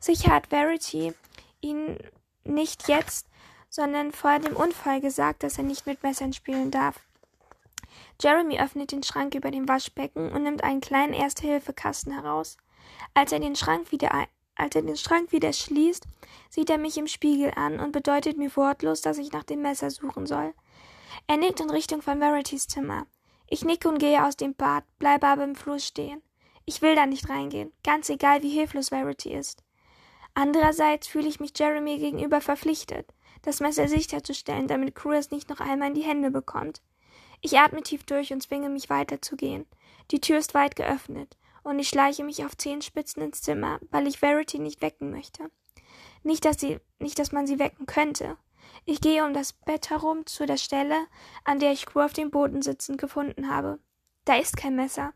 [0.00, 1.12] Sicher hat Verity
[1.60, 1.98] ihn
[2.44, 3.26] nicht jetzt,
[3.68, 7.00] sondern vor dem Unfall gesagt, dass er nicht mit Messern spielen darf.
[8.20, 12.56] Jeremy öffnet den Schrank über dem Waschbecken und nimmt einen kleinen Erste-Hilfe-Kasten heraus.
[13.14, 14.26] Als er den Schrank wieder
[14.58, 16.06] als er den Schrank wieder schließt,
[16.48, 19.90] sieht er mich im Spiegel an und bedeutet mir wortlos, dass ich nach dem Messer
[19.90, 20.54] suchen soll.
[21.26, 23.06] Er nickt in Richtung von Verity's Zimmer.
[23.48, 26.22] Ich nicke und gehe aus dem Bad, bleibe aber im Flur stehen.
[26.64, 29.62] Ich will da nicht reingehen, ganz egal wie hilflos Verity ist.
[30.38, 35.60] Andererseits fühle ich mich Jeremy gegenüber verpflichtet, das Messer sicherzustellen, damit Crew es nicht noch
[35.60, 36.82] einmal in die Hände bekommt.
[37.40, 39.64] Ich atme tief durch und zwinge mich weiterzugehen.
[40.10, 44.18] Die Tür ist weit geöffnet, und ich schleiche mich auf Zehenspitzen ins Zimmer, weil ich
[44.18, 45.50] Verity nicht wecken möchte.
[46.22, 48.36] Nicht, dass sie, nicht, dass man sie wecken könnte.
[48.84, 51.06] Ich gehe um das Bett herum zu der Stelle,
[51.44, 53.78] an der ich Crew auf dem Boden sitzend gefunden habe.
[54.26, 55.14] Da ist kein Messer.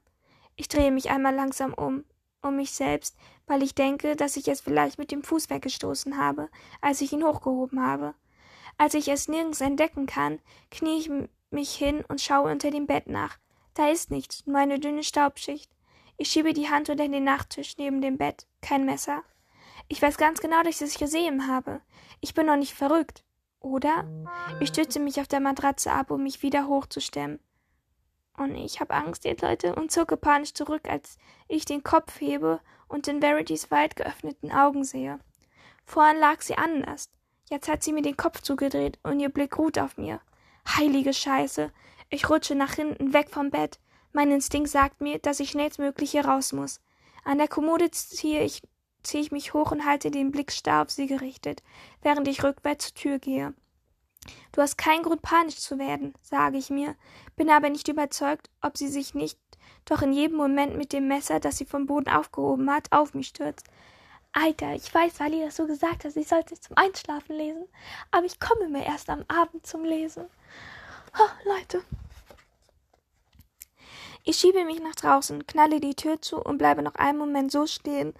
[0.56, 2.04] Ich drehe mich einmal langsam um,
[2.42, 6.48] um mich selbst, weil ich denke, dass ich es vielleicht mit dem Fuß weggestoßen habe,
[6.80, 8.14] als ich ihn hochgehoben habe.
[8.78, 10.38] Als ich es nirgends entdecken kann,
[10.70, 11.10] knie ich
[11.50, 13.38] mich hin und schaue unter dem Bett nach.
[13.74, 15.70] Da ist nichts, nur eine dünne Staubschicht.
[16.16, 18.46] Ich schiebe die Hand unter den Nachttisch neben dem Bett.
[18.60, 19.22] Kein Messer.
[19.88, 21.80] Ich weiß ganz genau, dass ich es gesehen habe.
[22.20, 23.24] Ich bin noch nicht verrückt.
[23.60, 24.06] Oder?
[24.60, 27.40] Ich stütze mich auf der Matratze ab, um mich wieder hochzustemmen.
[28.40, 32.60] Und ich habe Angst jetzt, Leute, und zucke panisch zurück, als ich den Kopf hebe
[32.88, 35.18] und in Verity's weit geöffneten Augen sehe.
[35.84, 37.10] Vorhin lag sie anders.
[37.50, 40.22] Jetzt hat sie mir den Kopf zugedreht und ihr Blick ruht auf mir.
[40.66, 41.70] Heilige Scheiße.
[42.08, 43.78] Ich rutsche nach hinten weg vom Bett.
[44.14, 46.80] Mein Instinkt sagt mir, dass ich schnellstmöglich hier raus muss.
[47.24, 48.62] An der Kommode ziehe ich,
[49.02, 51.62] ziehe ich mich hoch und halte den Blick starr auf sie gerichtet,
[52.00, 53.52] während ich rückwärts zur Tür gehe.
[54.52, 56.94] Du hast keinen Grund, panisch zu werden, sage ich mir,
[57.36, 59.38] bin aber nicht überzeugt, ob sie sich nicht
[59.84, 63.28] doch in jedem Moment mit dem Messer, das sie vom Boden aufgehoben hat, auf mich
[63.28, 63.66] stürzt.
[64.32, 67.66] Alter, ich weiß, weil ihr das so gesagt hat, ich sollte es zum Einschlafen lesen,
[68.12, 70.26] aber ich komme mir erst am Abend zum Lesen.
[71.18, 71.82] Oh, Leute.
[74.22, 77.66] Ich schiebe mich nach draußen, knalle die Tür zu und bleibe noch einen Moment so
[77.66, 78.14] stehen,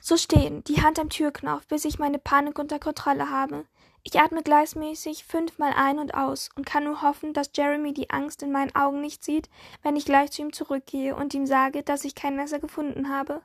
[0.00, 3.66] so stehen, die Hand am Türknopf, bis ich meine Panik unter Kontrolle habe.
[4.06, 8.42] Ich atme gleichmäßig fünfmal ein und aus und kann nur hoffen, dass Jeremy die Angst
[8.42, 9.48] in meinen Augen nicht sieht,
[9.82, 13.40] wenn ich gleich zu ihm zurückgehe und ihm sage, dass ich kein Messer gefunden habe.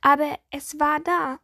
[0.00, 1.40] Aber es war da.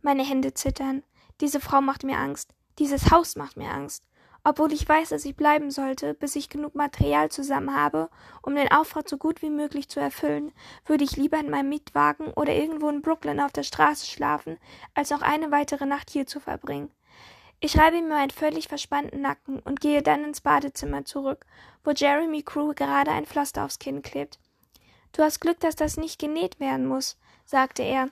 [0.00, 1.02] Meine Hände zittern.
[1.42, 2.54] Diese Frau macht mir Angst.
[2.78, 4.04] Dieses Haus macht mir Angst.
[4.42, 8.08] Obwohl ich weiß, dass ich bleiben sollte, bis ich genug Material zusammen habe,
[8.40, 10.52] um den Auftrag so gut wie möglich zu erfüllen,
[10.86, 14.58] würde ich lieber in meinem Mietwagen oder irgendwo in Brooklyn auf der Straße schlafen,
[14.94, 16.90] als noch eine weitere Nacht hier zu verbringen.
[17.60, 21.44] Ich reibe mir meinen völlig verspannten Nacken und gehe dann ins Badezimmer zurück,
[21.82, 24.38] wo Jeremy Crew gerade ein Pflaster aufs Kinn klebt.
[25.12, 28.10] Du hast Glück, dass das nicht genäht werden muss, sagte er.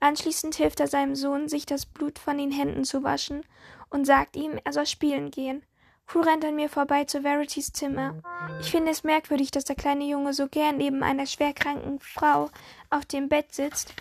[0.00, 3.46] Anschließend hilft er seinem Sohn, sich das Blut von den Händen zu waschen
[3.88, 5.64] und sagt ihm, er soll spielen gehen.
[6.06, 8.20] Crew rennt an mir vorbei zu Verity's Zimmer.
[8.60, 12.50] Ich finde es merkwürdig, dass der kleine Junge so gern neben einer schwerkranken Frau
[12.90, 13.94] auf dem Bett sitzt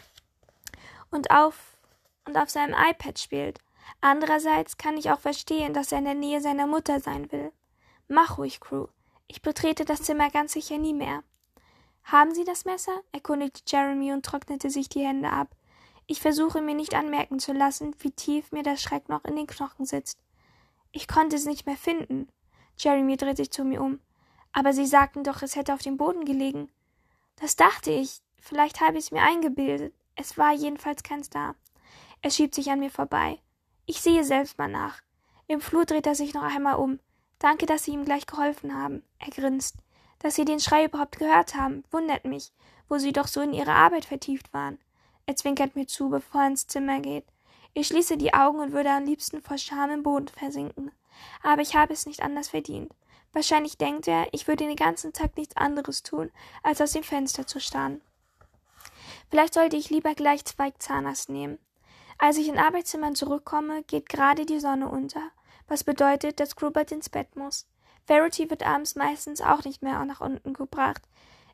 [1.11, 1.77] und auf
[2.25, 3.59] und auf seinem iPad spielt.
[3.99, 7.51] Andererseits kann ich auch verstehen, dass er in der Nähe seiner Mutter sein will.
[8.07, 8.87] Mach ruhig, Crew.
[9.27, 11.23] Ich betrete das Zimmer ganz sicher nie mehr.
[12.03, 13.01] Haben Sie das Messer?
[13.11, 15.55] erkundigte Jeremy und trocknete sich die Hände ab.
[16.07, 19.47] Ich versuche mir nicht anmerken zu lassen, wie tief mir der Schreck noch in den
[19.47, 20.19] Knochen sitzt.
[20.91, 22.27] Ich konnte es nicht mehr finden.
[22.77, 23.99] Jeremy dreht sich zu mir um.
[24.51, 26.69] Aber Sie sagten doch, es hätte auf dem Boden gelegen.
[27.37, 28.21] Das dachte ich.
[28.41, 29.93] Vielleicht habe ich es mir eingebildet.
[30.15, 31.55] Es war jedenfalls keins da.
[32.21, 33.39] Er schiebt sich an mir vorbei.
[33.85, 35.01] Ich sehe selbst mal nach.
[35.47, 36.99] Im Flur dreht er sich noch einmal um.
[37.39, 39.03] Danke, dass Sie ihm gleich geholfen haben.
[39.19, 39.75] Er grinst.
[40.19, 42.51] Dass Sie den Schrei überhaupt gehört haben, wundert mich,
[42.87, 44.77] wo Sie doch so in Ihre Arbeit vertieft waren.
[45.25, 47.25] Er zwinkert mir zu, bevor er ins Zimmer geht.
[47.73, 50.91] Ich schließe die Augen und würde am liebsten vor Scham im Boden versinken.
[51.41, 52.93] Aber ich habe es nicht anders verdient.
[53.33, 56.31] Wahrscheinlich denkt er, ich würde den ganzen Tag nichts anderes tun,
[56.63, 58.01] als aus dem Fenster zu starren.
[59.29, 61.57] Vielleicht sollte ich lieber gleich zwei Zahnarzt nehmen.
[62.23, 65.31] Als ich in Arbeitszimmern zurückkomme, geht gerade die Sonne unter,
[65.67, 67.65] was bedeutet, dass Grubert ins Bett muss.
[68.05, 71.01] Verity wird abends meistens auch nicht mehr nach unten gebracht.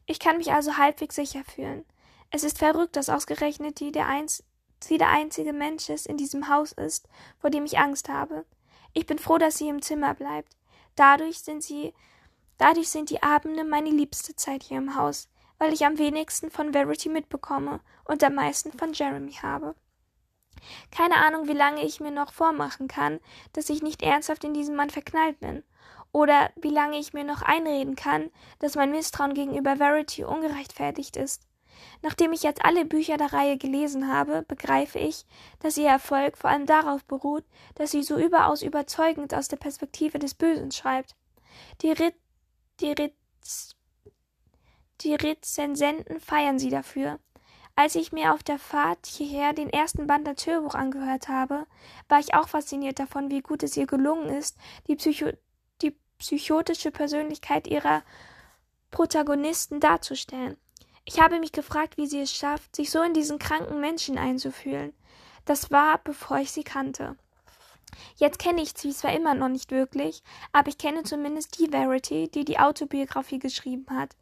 [0.08, 1.86] Ich kann mich also halbwegs sicher fühlen.
[2.32, 4.44] Es ist verrückt, dass ausgerechnet die der Einz
[4.84, 7.08] sie der einzige Mensch ist in diesem Haus ist,
[7.40, 8.44] vor dem ich Angst habe.
[8.92, 10.58] Ich bin froh, dass sie im Zimmer bleibt.
[10.98, 11.94] Dadurch sind sie
[12.58, 16.74] dadurch sind die Abende meine liebste Zeit hier im Haus, weil ich am wenigsten von
[16.74, 19.74] Verity mitbekomme und am meisten von Jeremy habe.
[20.91, 23.20] Keine Ahnung, wie lange ich mir noch vormachen kann,
[23.54, 25.63] dass ich nicht ernsthaft in diesen Mann verknallt bin.
[26.12, 31.43] Oder wie lange ich mir noch einreden kann, dass mein Misstrauen gegenüber Verity ungerechtfertigt ist.
[32.02, 35.26] Nachdem ich jetzt alle Bücher der Reihe gelesen habe, begreife ich,
[35.60, 37.43] dass ihr Erfolg vor allem darauf beruht,
[37.76, 41.15] dass sie so überaus überzeugend aus der Perspektive des Bösen schreibt.
[41.82, 42.13] Die, Re
[42.80, 43.12] die, Re
[45.02, 47.20] die Rezensenten feiern sie dafür.
[47.80, 51.68] Als ich mir auf der Fahrt hierher den ersten Band als Hörbuch angehört habe,
[52.10, 55.28] war ich auch fasziniert davon, wie gut es ihr gelungen ist, die, Psycho
[55.84, 58.02] die psychotische Persönlichkeit ihrer
[58.90, 60.58] Protagonisten darzustellen.
[61.06, 64.92] Ich habe mich gefragt, wie sie es schafft, sich so in diesen kranken Menschen einzufühlen.
[65.46, 67.16] Das war, bevor ich sie kannte.
[68.16, 72.28] Jetzt kenne ich sie zwar immer noch nicht wirklich, aber ich kenne zumindest die Verity,
[72.28, 74.16] die die Autobiografie geschrieben hat.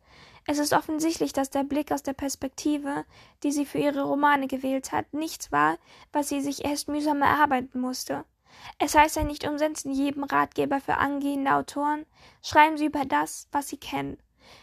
[0.47, 3.05] Es ist offensichtlich, dass der Blick aus der Perspektive,
[3.41, 5.79] die sie für ihre Romane gewählt hat, nichts war,
[6.13, 8.25] was sie sich erst mühsam erarbeiten musste.
[8.77, 12.05] Es heißt ja nicht umsonst in jedem Ratgeber für angehende Autoren,
[12.43, 14.17] schreiben sie über das, was sie kennen.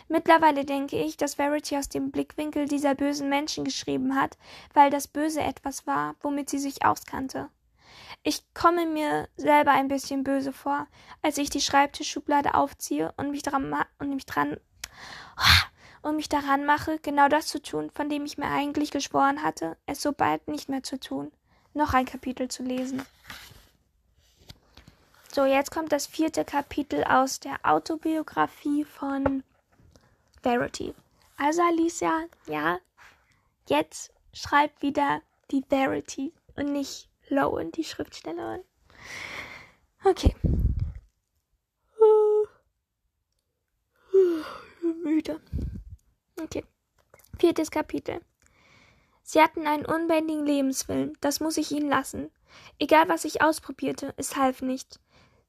[0.08, 4.38] Mittlerweile denke ich, dass Verity aus dem Blickwinkel dieser bösen Menschen geschrieben hat,
[4.74, 7.48] weil das Böse etwas war, womit sie sich auskannte.
[8.22, 10.86] Ich komme mir selber ein bisschen böse vor,
[11.22, 14.56] als ich die Schreibtischschublade aufziehe und mich dran, und mich dran
[16.02, 19.76] und mich daran mache, genau das zu tun, von dem ich mir eigentlich geschworen hatte,
[19.86, 21.32] es so bald nicht mehr zu tun.
[21.74, 23.02] Noch ein Kapitel zu lesen.
[25.32, 29.42] So, jetzt kommt das vierte Kapitel aus der Autobiografie von
[30.42, 30.94] Verity.
[31.38, 32.78] Also Alicia, ja,
[33.66, 38.62] jetzt schreibt wieder die Verity und nicht Lowen, die Schriftstellerin.
[40.04, 40.34] Okay.
[45.02, 45.40] Müde.
[46.44, 46.64] Okay.
[47.38, 48.20] Viertes Kapitel.
[49.22, 52.30] Sie hatten einen unbändigen Lebenswillen, das muss ich ihnen lassen.
[52.80, 54.98] Egal was ich ausprobierte, es half nicht.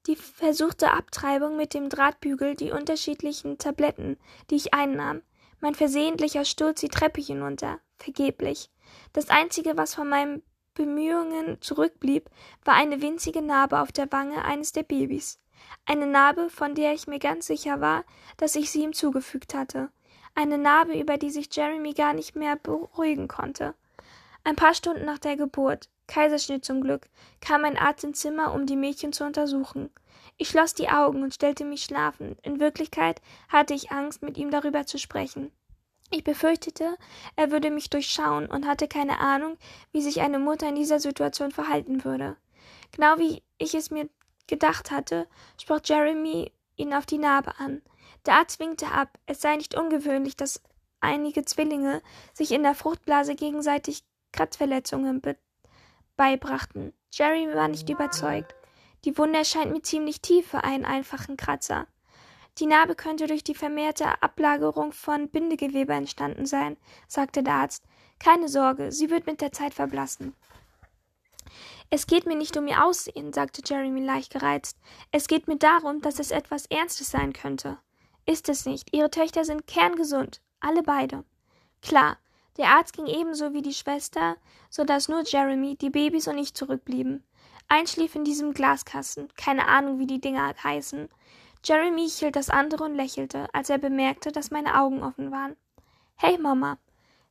[0.06, 4.18] Die versuchte Abtreibung mit dem Drahtbügel, die unterschiedlichen Tabletten,
[4.50, 5.22] die ich einnahm,
[5.60, 8.70] mein versehentlicher Sturz die Treppe hinunter, vergeblich.
[9.12, 10.42] Das einzige, was von meinen
[10.74, 12.30] Bemühungen zurückblieb,
[12.64, 15.40] war eine winzige Narbe auf der Wange eines der Babys.
[15.86, 18.04] Eine Narbe, von der ich mir ganz sicher war,
[18.36, 19.90] dass ich sie ihm zugefügt hatte
[20.34, 23.74] eine Narbe, über die sich Jeremy gar nicht mehr beruhigen konnte.
[24.42, 27.08] Ein paar Stunden nach der Geburt, Kaiserschnitt zum Glück,
[27.40, 29.90] kam ein Arzt ins Zimmer, um die Mädchen zu untersuchen.
[30.36, 32.36] Ich schloss die Augen und stellte mich schlafen.
[32.42, 35.52] In Wirklichkeit hatte ich Angst, mit ihm darüber zu sprechen.
[36.10, 36.96] Ich befürchtete,
[37.36, 39.56] er würde mich durchschauen und hatte keine Ahnung,
[39.92, 42.36] wie sich eine Mutter in dieser Situation verhalten würde.
[42.92, 44.08] Genau wie ich es mir
[44.46, 45.26] gedacht hatte,
[45.60, 47.82] sprach Jeremy ihn auf die Narbe an.
[48.26, 49.18] Der Arzt winkte ab.
[49.26, 50.62] Es sei nicht ungewöhnlich, dass
[51.00, 55.22] einige Zwillinge sich in der Fruchtblase gegenseitig Kratzverletzungen
[56.16, 56.92] beibrachten.
[57.12, 58.54] Jerry war nicht überzeugt.
[59.04, 61.86] Die Wunde erscheint mir ziemlich tief für einen einfachen Kratzer.
[62.58, 66.76] Die Narbe könnte durch die vermehrte Ablagerung von Bindegewebe entstanden sein,
[67.08, 67.84] sagte der Arzt.
[68.20, 70.34] Keine Sorge, sie wird mit der Zeit verblassen.
[71.90, 74.78] Es geht mir nicht um ihr Aussehen, sagte Jeremy leicht gereizt.
[75.10, 77.78] Es geht mir darum, dass es etwas Ernstes sein könnte.
[78.26, 78.94] Ist es nicht.
[78.94, 80.40] Ihre Töchter sind kerngesund.
[80.60, 81.24] Alle beide.
[81.82, 82.16] Klar,
[82.56, 84.36] der Arzt ging ebenso wie die Schwester,
[84.70, 87.22] so dass nur Jeremy, die Babys und ich zurückblieben.
[87.68, 91.08] Ein schlief in diesem Glaskasten, keine Ahnung, wie die Dinger heißen.
[91.64, 95.56] Jeremy hielt das andere und lächelte, als er bemerkte, dass meine Augen offen waren.
[96.14, 96.78] Hey, Mama.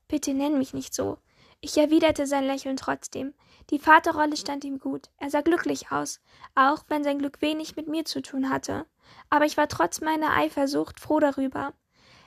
[0.07, 1.17] Bitte nenn mich nicht so.
[1.61, 3.33] Ich erwiderte sein Lächeln trotzdem.
[3.69, 5.09] Die Vaterrolle stand ihm gut.
[5.17, 6.19] Er sah glücklich aus,
[6.53, 8.85] auch wenn sein Glück wenig mit mir zu tun hatte
[9.29, 11.73] aber ich war trotz meiner Eifersucht froh darüber.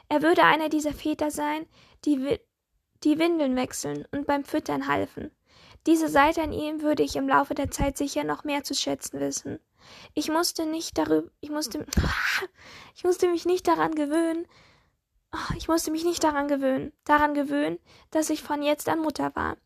[0.08, 1.66] Er würde einer dieser Väter sein,
[2.04, 2.38] die,
[3.04, 5.30] die Windeln wechseln und beim Füttern halfen.
[5.86, 9.20] Diese Seite an ihm würde ich im Laufe der Zeit sicher noch mehr zu schätzen
[9.20, 9.60] wissen.
[10.14, 11.86] Ich musste nicht darüber, ich musste,
[12.94, 14.46] ich musste mich nicht daran gewöhnen,
[15.56, 17.78] ich musste mich nicht daran gewöhnen, daran gewöhnen,
[18.10, 19.56] dass ich von jetzt an Mutter war.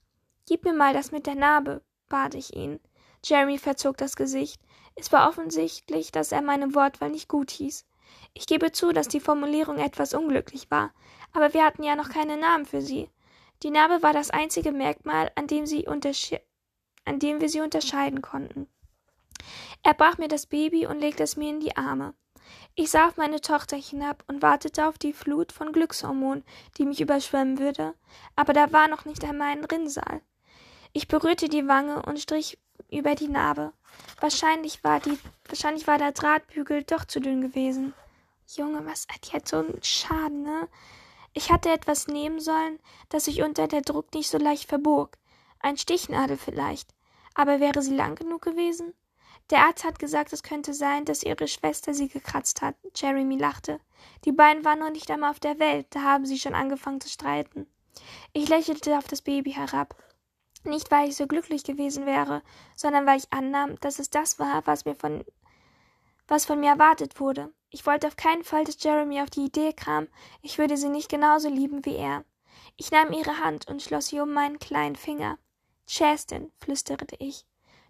[0.47, 2.81] Gib mir mal das mit der Narbe, bat ich ihn.
[3.25, 4.61] Jeremy verzog das Gesicht.
[5.01, 7.87] Es war offensichtlich, dass er meine Wortwahl nicht gut hieß.
[8.35, 10.93] Ich gebe zu, dass die Formulierung etwas unglücklich war,
[11.33, 13.09] aber wir hatten ja noch keinen Namen für sie.
[13.63, 15.65] Die Narbe war das einzige Merkmal, an dem,
[17.07, 18.69] an dem wir sie unterscheiden konnten.
[19.83, 22.13] Er brach mir das Baby und legte es mir in die Arme.
[22.75, 26.45] Ich sah auf meine Tochter hinab und wartete auf die Flut von Glückshormonen,
[26.77, 27.95] die mich überschwemmen würde,
[28.37, 30.21] aber da war noch nicht einmal ein Rinnsal.
[30.93, 32.59] Ich berührte die Wange und strich
[32.91, 33.73] über die Narbe.
[34.21, 37.95] Wahrscheinlich war die, wahrscheinlich war der Drahtbügel doch zu dünn gewesen.
[38.47, 40.69] Junge, was hat jetzt so ein Schaden, ne?
[41.33, 45.17] Ich hatte etwas nehmen sollen, das sich unter der Druck nicht so leicht verbog.
[45.61, 46.91] Ein Stichnadel vielleicht.
[47.35, 48.93] Aber wäre sie lang genug gewesen?
[49.51, 52.77] Der Arzt hat gesagt, es könnte sein, dass ihre Schwester sie gekratzt hat.
[52.95, 53.81] Jeremy lachte.
[54.25, 57.09] Die beiden waren noch nicht einmal auf der Welt, da haben sie schon angefangen zu
[57.09, 57.67] streiten.
[58.33, 59.97] Ich lächelte auf das Baby herab.
[60.65, 62.43] Nicht, weil ich so glücklich gewesen wäre,
[62.77, 65.25] sondern weil ich annahm, dass es das war, was mir von
[66.29, 67.53] was von mir erwartet wurde.
[67.71, 70.07] Ich wollte auf keinen Fall, dass Jeremy auf die Idee kam,
[70.43, 72.25] ich würde sie nicht genauso lieben wie er.
[72.77, 75.39] Ich nahm ihre Hand und schloss sie um meinen kleinen Finger.
[75.89, 77.45] Chastin, flüsterte ich,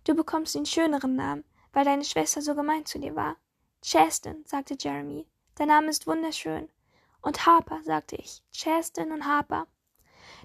[0.05, 3.37] du bekommst den schöneren Namen, weil deine Schwester so gemein zu dir war.
[3.85, 6.71] Chastin, sagte Jeremy, dein Name ist wunderschön.
[7.21, 9.67] Und Harper, sagte ich, Chastin und Harper.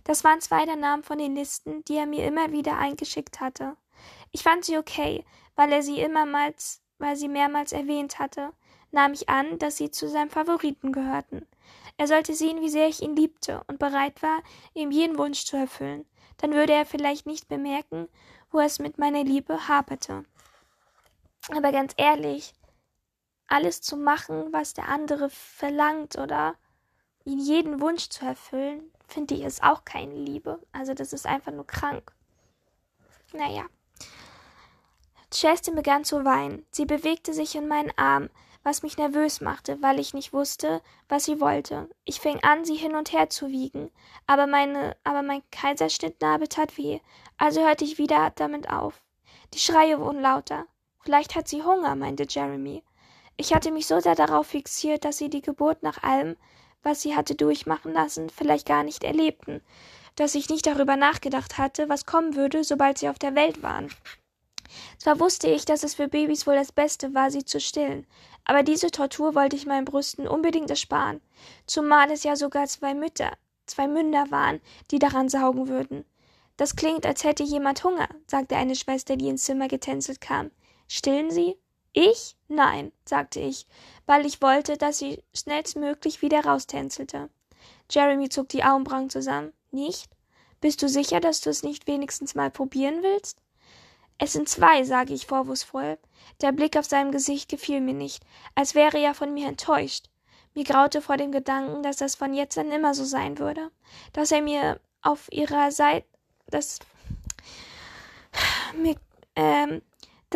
[0.05, 3.75] Das waren zwei der Namen von den Listen, die er mir immer wieder eingeschickt hatte.
[4.31, 8.53] Ich fand sie okay, weil er sie immermals, weil sie mehrmals erwähnt hatte,
[8.91, 11.47] nahm ich an, dass sie zu seinem Favoriten gehörten.
[11.97, 14.43] Er sollte sehen, wie sehr ich ihn liebte und bereit war,
[14.75, 16.05] ihm jeden Wunsch zu erfüllen.
[16.37, 18.07] Dann würde er vielleicht nicht bemerken,
[18.51, 20.23] wo es mit meiner Liebe haperte.
[21.49, 22.53] Aber ganz ehrlich,
[23.47, 26.55] alles zu machen, was der andere verlangt oder
[27.23, 30.59] ihn jeden Wunsch zu erfüllen, finde ich, ist auch keine Liebe.
[30.71, 32.11] Also das ist einfach nur krank.
[33.33, 33.65] Naja.
[35.33, 36.65] Chastin begann zu weinen.
[36.71, 38.29] Sie bewegte sich in meinen Arm,
[38.65, 41.87] was mich nervös machte, weil ich nicht wusste, was sie wollte.
[42.03, 43.91] Ich fing an, sie hin und her zu wiegen,
[44.25, 46.99] aber meine, aber mein Kaiserschnittnarbe tat weh,
[47.37, 49.01] also hörte ich wieder damit auf.
[49.53, 50.65] Die Schreie wurden lauter.
[51.01, 52.83] Vielleicht hat sie Hunger, meinte Jeremy.
[53.37, 56.35] Ich hatte mich so sehr darauf fixiert, dass sie die Geburt nach allem,
[56.85, 59.61] was sie hatte durchmachen lassen, vielleicht gar nicht erlebten,
[60.15, 63.89] dass ich nicht darüber nachgedacht hatte, was kommen würde, sobald sie auf der Welt waren.
[64.97, 68.07] Zwar wusste ich, dass es für Babys wohl das Beste war, sie zu stillen,
[68.45, 71.21] aber diese Tortur wollte ich meinen Brüsten unbedingt ersparen,
[71.65, 73.33] zumal es ja sogar zwei Mütter,
[73.65, 76.05] zwei Münder waren, die daran saugen würden.
[76.57, 80.51] Das klingt, als hätte jemand Hunger, sagte eine Schwester, die ins Zimmer getänzelt kam.
[80.87, 81.57] Stillen Sie?
[81.97, 82.35] Ich?
[82.49, 83.67] Nein, sagte ich,
[84.05, 87.29] weil ich wollte, dass sie schnellstmöglich wieder raustänzelte.
[87.89, 89.53] Jeremy zog die Augenbrauen zusammen.
[89.71, 90.09] Nicht?
[90.59, 93.37] Bist du sicher, dass du es nicht wenigstens mal probieren willst?
[94.17, 95.97] Es sind zwei, sage ich vorwurfsvoll.
[96.41, 100.09] Der Blick auf seinem Gesicht gefiel mir nicht, als wäre er von mir enttäuscht.
[100.53, 103.71] Mir graute vor dem Gedanken, dass das von jetzt an immer so sein würde,
[104.11, 106.05] dass er mir auf ihrer Seite,
[106.47, 106.79] dass
[108.75, 108.97] mir,
[109.37, 109.81] ähm,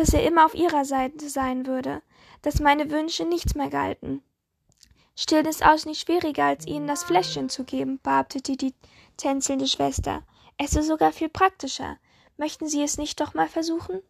[0.00, 2.00] dass er immer auf ihrer Seite sein würde,
[2.40, 4.22] dass meine Wünsche nichts mehr galten.
[5.14, 8.72] Stillen ist aus nicht schwieriger, als ihnen das Fläschchen zu geben, behauptete die
[9.18, 10.22] tänzelnde Schwester.
[10.56, 11.98] Es ist sogar viel praktischer.
[12.38, 14.00] Möchten Sie es nicht doch mal versuchen?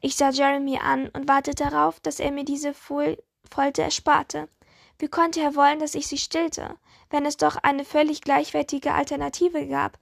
[0.00, 3.16] Ich sah Jeremy an und wartete darauf, dass er mir diese Fol
[3.48, 4.48] Folter ersparte.
[4.98, 6.74] Wie konnte er wollen, dass ich sie stillte,
[7.08, 9.96] wenn es doch eine völlig gleichwertige Alternative gab?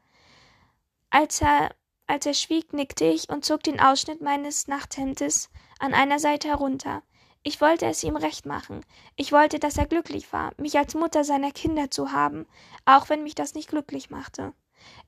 [1.10, 1.74] Als er
[2.08, 7.02] als er schwieg, nickte ich und zog den Ausschnitt meines Nachthemdes an einer Seite herunter.
[7.42, 8.84] Ich wollte es ihm recht machen.
[9.14, 12.46] Ich wollte, dass er glücklich war, mich als Mutter seiner Kinder zu haben,
[12.84, 14.52] auch wenn mich das nicht glücklich machte.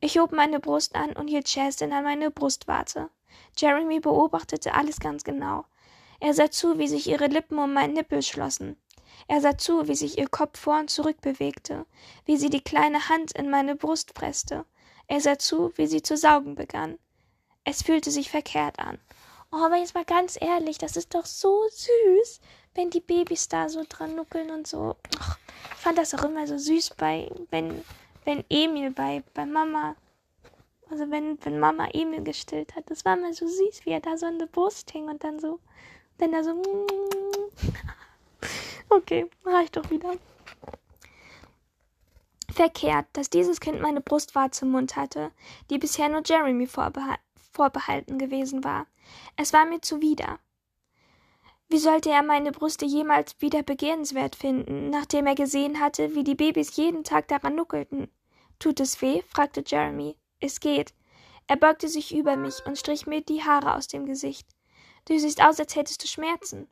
[0.00, 3.10] Ich hob meine Brust an und hielt Chastin an meine Brustwarte.
[3.56, 5.64] Jeremy beobachtete alles ganz genau.
[6.20, 8.76] Er sah zu, wie sich ihre Lippen um meinen Nippel schlossen.
[9.26, 11.86] Er sah zu, wie sich ihr Kopf vor und zurück bewegte,
[12.26, 14.64] wie sie die kleine Hand in meine Brust presste.
[15.10, 16.96] Er sah zu, wie sie zu saugen begann.
[17.64, 18.96] Es fühlte sich verkehrt an.
[19.50, 22.40] Oh, aber jetzt mal ganz ehrlich, das ist doch so süß,
[22.76, 24.94] wenn die Babys da so dran nuckeln und so.
[25.10, 27.84] Ich fand das auch immer so süß bei, wenn,
[28.24, 29.96] wenn Emil bei, bei Mama,
[30.88, 32.84] also wenn, wenn Mama Emil gestillt hat.
[32.86, 35.40] Das war immer so süß, wie er da so an der Brust hing und dann
[35.40, 35.58] so,
[36.18, 36.62] dann da so.
[38.88, 40.14] Okay, reicht doch wieder
[42.52, 45.30] verkehrt, dass dieses Kind meine Brustwarze im Mund hatte,
[45.70, 47.18] die bisher nur Jeremy vorbehal
[47.52, 48.86] vorbehalten gewesen war.
[49.36, 50.38] Es war mir zuwider.
[51.68, 56.34] Wie sollte er meine Brüste jemals wieder begehrenswert finden, nachdem er gesehen hatte, wie die
[56.34, 58.10] Babys jeden Tag daran nuckelten?
[58.58, 59.22] Tut es weh?
[59.28, 60.16] fragte Jeremy.
[60.40, 60.94] Es geht.
[61.46, 64.48] Er beugte sich über mich und strich mir die Haare aus dem Gesicht.
[65.06, 66.68] Du siehst aus, als hättest du Schmerzen.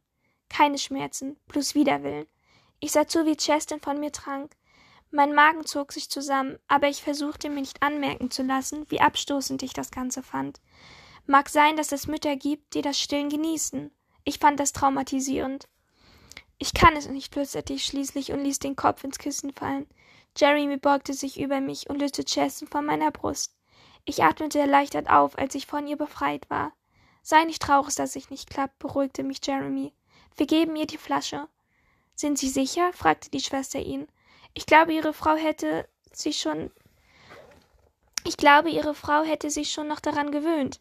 [0.48, 2.26] Keine Schmerzen, bloß Widerwillen.
[2.80, 4.54] Ich sah zu, wie Cheston von mir trank.
[5.10, 9.62] Mein Magen zog sich zusammen, aber ich versuchte mir nicht anmerken zu lassen, wie abstoßend
[9.62, 10.60] ich das Ganze fand.
[11.26, 13.90] Mag sein, dass es Mütter gibt, die das Stillen genießen.
[14.24, 15.68] Ich fand das traumatisierend.
[16.58, 19.86] Ich kann es nicht, flüsterte ich schließlich und ließ den Kopf ins Kissen fallen.
[20.36, 23.54] Jeremy beugte sich über mich und löste Chesson von meiner Brust.
[24.04, 26.72] Ich atmete erleichtert auf, als ich von ihr befreit war.
[27.22, 29.92] Sei nicht traurig, dass ich nicht klappt, beruhigte mich Jeremy.
[30.36, 31.48] Wir geben ihr die Flasche.
[32.14, 32.92] Sind Sie sicher?
[32.92, 34.08] fragte die Schwester ihn.
[34.54, 36.70] Ich glaube, Ihre Frau hätte sich schon.
[38.24, 40.80] Ich glaube, Ihre Frau hätte sich schon noch daran gewöhnt.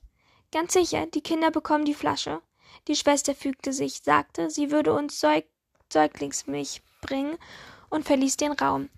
[0.51, 2.41] Ganz sicher, die Kinder bekommen die Flasche.
[2.88, 5.45] Die Schwester fügte sich, sagte, sie würde uns Säug
[5.91, 7.38] Säuglingsmilch bringen
[7.89, 8.89] und verließ den Raum.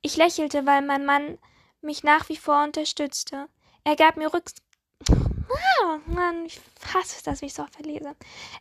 [0.00, 1.38] Ich lächelte, weil mein Mann
[1.80, 3.48] mich nach wie vor unterstützte.
[3.84, 4.44] Er gab mir Rück
[5.82, 6.60] Ah, Mann, ich
[6.94, 8.14] hasse es, dass ich so verlese.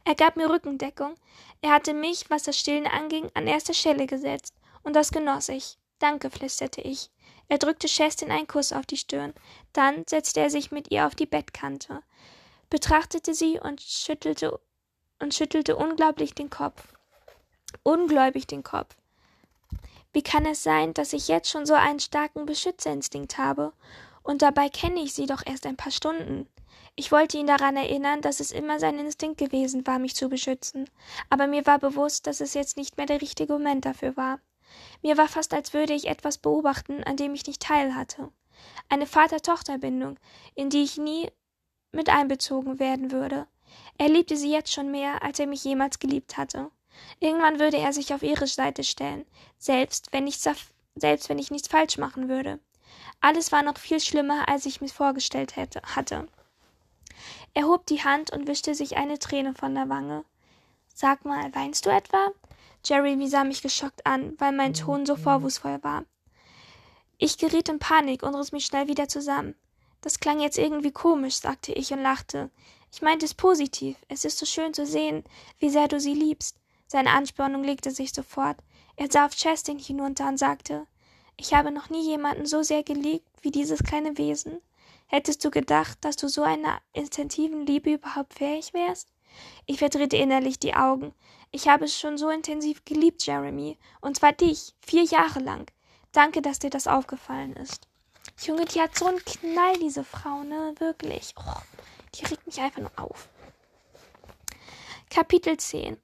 [0.05, 1.15] Er gab mir Rückendeckung.
[1.61, 4.53] Er hatte mich, was das Stillen anging, an erster Stelle gesetzt.
[4.89, 5.77] Und das genoss ich.
[5.99, 7.11] Danke, flüsterte ich.
[7.47, 9.35] Er drückte Chestin einen Kuss auf die Stirn.
[9.71, 12.01] Dann setzte er sich mit ihr auf die Bettkante,
[12.71, 14.59] betrachtete sie und schüttelte
[15.19, 16.87] und schüttelte unglaublich den Kopf.
[17.83, 18.95] Ungläubig den Kopf.
[20.11, 23.73] Wie kann es sein, dass ich jetzt schon so einen starken Beschützerinstinkt habe?
[24.23, 26.49] Und dabei kenne ich sie doch erst ein paar Stunden.
[26.95, 30.89] Ich wollte ihn daran erinnern, dass es immer sein Instinkt gewesen war, mich zu beschützen,
[31.29, 34.39] aber mir war bewusst, dass es jetzt nicht mehr der richtige Moment dafür war.
[35.01, 38.29] Mir war fast, als würde ich etwas beobachten, an dem ich nicht teil hatte.
[38.89, 40.17] Eine Vater-Tochter-Bindung,
[40.55, 41.29] in die ich nie
[41.91, 43.47] mit einbezogen werden würde.
[43.97, 46.71] Er liebte sie jetzt schon mehr, als er mich jemals geliebt hatte.
[47.19, 49.25] Irgendwann würde er sich auf ihre Seite stellen,
[49.57, 52.59] selbst wenn ich, selbst wenn ich nichts falsch machen würde.
[53.21, 56.27] Alles war noch viel schlimmer, als ich mir vorgestellt hätte, hatte.
[57.53, 60.23] Er hob die Hand und wischte sich eine Träne von der Wange.
[60.93, 62.31] Sag mal, weinst du etwa?
[62.85, 66.05] Jeremy sah mich geschockt an, weil mein Ton so vorwurfsvoll war.
[67.17, 69.55] Ich geriet in Panik und riss mich schnell wieder zusammen.
[70.01, 72.49] Das klang jetzt irgendwie komisch, sagte ich und lachte.
[72.91, 73.97] Ich meinte es positiv.
[74.07, 75.23] Es ist so schön zu sehen,
[75.59, 76.55] wie sehr du sie liebst.
[76.87, 78.57] Seine Anspannung legte sich sofort.
[78.95, 80.87] Er sah auf Chastin hinunter und sagte,
[81.37, 84.59] ich habe noch nie jemanden so sehr geliebt wie dieses kleine Wesen.
[85.07, 89.09] Hättest du gedacht, dass du so einer intensiven Liebe überhaupt fähig wärst?
[89.65, 91.13] Ich verdrehte innerlich die Augen.
[91.51, 93.77] Ich habe es schon so intensiv geliebt, Jeremy.
[94.01, 95.69] Und zwar dich, vier Jahre lang.
[96.11, 97.87] Danke, dass dir das aufgefallen ist.
[98.41, 100.75] Junge, die hat so einen Knall, diese Frau, ne?
[100.77, 101.33] Wirklich.
[101.37, 101.61] Oh,
[102.15, 103.29] die regt mich einfach nur auf.
[105.09, 105.97] Kapitel 10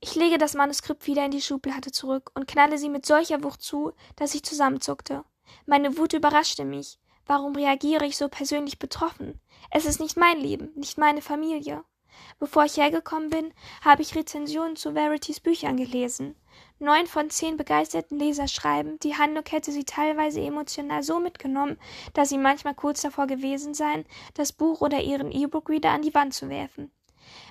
[0.00, 3.62] Ich lege das Manuskript wieder in die Schublade zurück und knalle sie mit solcher Wucht
[3.62, 5.24] zu, dass ich zusammenzuckte.
[5.64, 6.98] Meine Wut überraschte mich.
[7.26, 9.40] Warum reagiere ich so persönlich betroffen?
[9.70, 11.82] Es ist nicht mein Leben, nicht meine Familie.
[12.38, 13.52] Bevor ich hergekommen bin,
[13.82, 16.34] habe ich Rezensionen zu Verities Büchern gelesen.
[16.78, 21.78] Neun von zehn begeisterten Leser schreiben, die Handlung hätte sie teilweise emotional so mitgenommen,
[22.14, 24.04] dass sie manchmal kurz davor gewesen seien,
[24.34, 26.90] das Buch oder ihren E-Book wieder an die Wand zu werfen.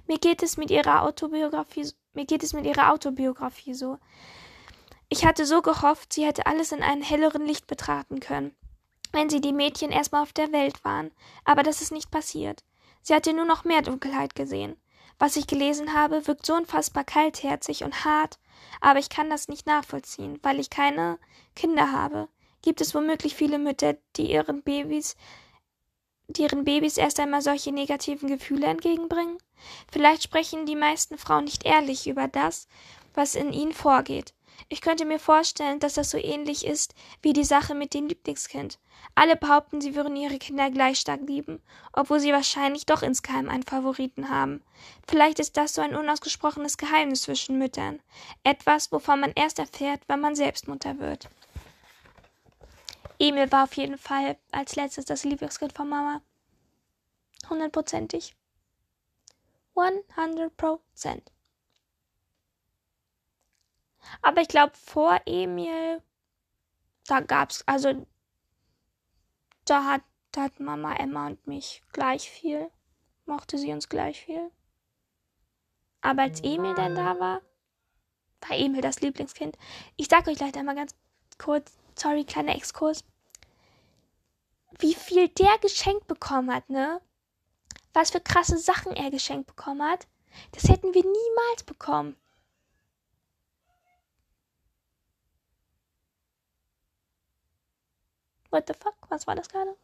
[0.08, 3.98] Mir geht es mit ihrer Autobiografie, mir geht es mit ihrer Autobiografie so.
[5.10, 8.56] Ich hatte so gehofft, sie hätte alles in einem helleren Licht betrachten können
[9.12, 11.12] wenn sie die Mädchen erstmal auf der Welt waren,
[11.46, 12.64] aber das ist nicht passiert.
[13.02, 14.76] Sie hatte nur noch mehr Dunkelheit gesehen.
[15.20, 18.40] Was ich gelesen habe, wirkt so unfassbar kaltherzig und hart,
[18.80, 21.20] aber ich kann das nicht nachvollziehen, weil ich keine
[21.56, 22.28] Kinder habe.
[22.62, 25.16] Gibt es womöglich viele Mütter, die ihren Babys
[26.38, 29.38] die ihren Babys erst einmal solche negativen Gefühle entgegenbringen?
[29.92, 32.68] Vielleicht sprechen die meisten Frauen nicht ehrlich über das,
[33.14, 34.34] was in ihnen vorgeht.
[34.70, 38.80] Ich könnte mir vorstellen, dass das so ähnlich ist wie die Sache mit dem Lieblingskind.
[39.16, 41.62] Alle behaupten, sie würden ihre Kinder gleich stark lieben,
[41.94, 44.62] obwohl sie wahrscheinlich doch insgeheim einen Favoriten haben.
[45.08, 48.00] Vielleicht ist das so ein unausgesprochenes Geheimnis zwischen Müttern.
[48.44, 51.30] Etwas, wovon man erst erfährt, wenn man selbst Mutter wird.
[53.20, 56.22] Emil war auf jeden Fall als letztes das Lieblingskind von Mama.
[57.50, 58.36] Hundertprozentig.
[59.76, 61.31] 100 Prozent.
[64.22, 66.02] Aber ich glaube, vor Emil,
[67.08, 68.06] da gab's, also
[69.66, 72.70] da hat, da hat Mama Emma und mich gleich viel.
[73.26, 74.52] Mochte sie uns gleich viel.
[76.02, 77.42] Aber als Emil dann da war,
[78.42, 79.58] war Emil das Lieblingskind.
[79.98, 80.96] Ich sag euch leider mal ganz
[81.38, 83.04] kurz, sorry, kleiner Exkurs,
[84.80, 87.02] wie viel der geschenkt bekommen hat, ne?
[87.94, 90.08] Was für krasse Sachen er geschenkt bekommen hat.
[90.54, 92.16] Das hätten wir niemals bekommen.
[98.52, 98.96] What the fuck?
[99.10, 99.76] Was war das gerade?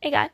[0.00, 0.30] Egal.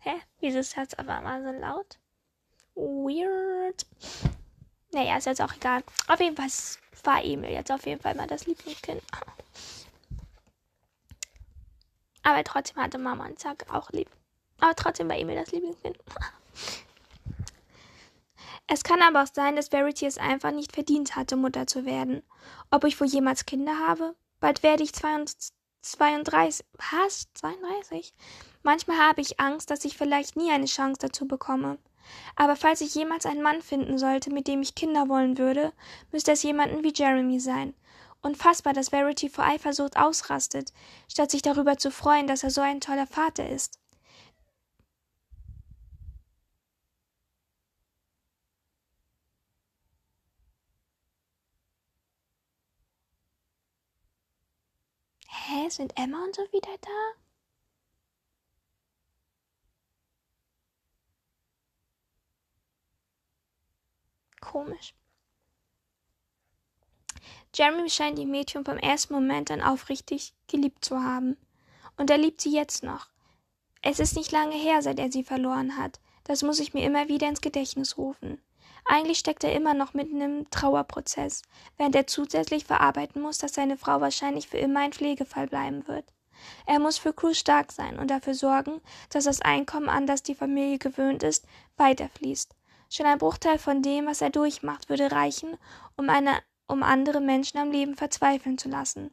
[0.00, 0.20] Hä?
[0.40, 1.98] Wieso ist das aber mal so laut?
[2.74, 3.86] Weird.
[4.92, 5.84] Naja, ist jetzt auch egal.
[6.08, 6.48] Auf jeden Fall
[7.04, 9.02] war Emil jetzt auf jeden Fall mal das Lieblingskind.
[12.22, 14.08] Aber trotzdem hatte Mama und Zack auch lieb.
[14.60, 15.98] Aber trotzdem war Emil das Lieblingskind.
[18.74, 22.22] Es kann aber auch sein, dass Verity es einfach nicht verdient hatte, Mutter zu werden.
[22.70, 24.16] Ob ich wohl jemals Kinder habe?
[24.40, 25.52] Bald werde ich 32.
[25.82, 27.26] Was?
[27.34, 28.14] 32?
[28.62, 31.76] Manchmal habe ich Angst, dass ich vielleicht nie eine Chance dazu bekomme.
[32.34, 35.74] Aber falls ich jemals einen Mann finden sollte, mit dem ich Kinder wollen würde,
[36.10, 37.74] müsste es jemanden wie Jeremy sein.
[38.22, 40.72] Unfassbar, dass Verity vor Eifersucht ausrastet,
[41.08, 43.81] statt sich darüber zu freuen, dass er so ein toller Vater ist.
[55.52, 56.90] Hä, sind Emma und so wieder da?
[64.40, 64.94] Komisch.
[67.54, 71.36] Jeremy scheint die Mädchen vom ersten Moment an aufrichtig geliebt zu haben.
[71.98, 73.08] Und er liebt sie jetzt noch.
[73.82, 76.00] Es ist nicht lange her, seit er sie verloren hat.
[76.24, 78.40] Das muss ich mir immer wieder ins Gedächtnis rufen.
[78.84, 81.42] Eigentlich steckt er immer noch mitten im Trauerprozess,
[81.76, 86.04] während er zusätzlich verarbeiten muss, dass seine Frau wahrscheinlich für immer ein Pflegefall bleiben wird.
[86.66, 88.80] Er muss für Cruz stark sein und dafür sorgen,
[89.10, 92.54] dass das Einkommen, an das die Familie gewöhnt ist, weiterfließt.
[92.90, 95.56] Schon ein Bruchteil von dem, was er durchmacht, würde reichen,
[95.96, 99.10] um eine um andere Menschen am Leben verzweifeln zu lassen.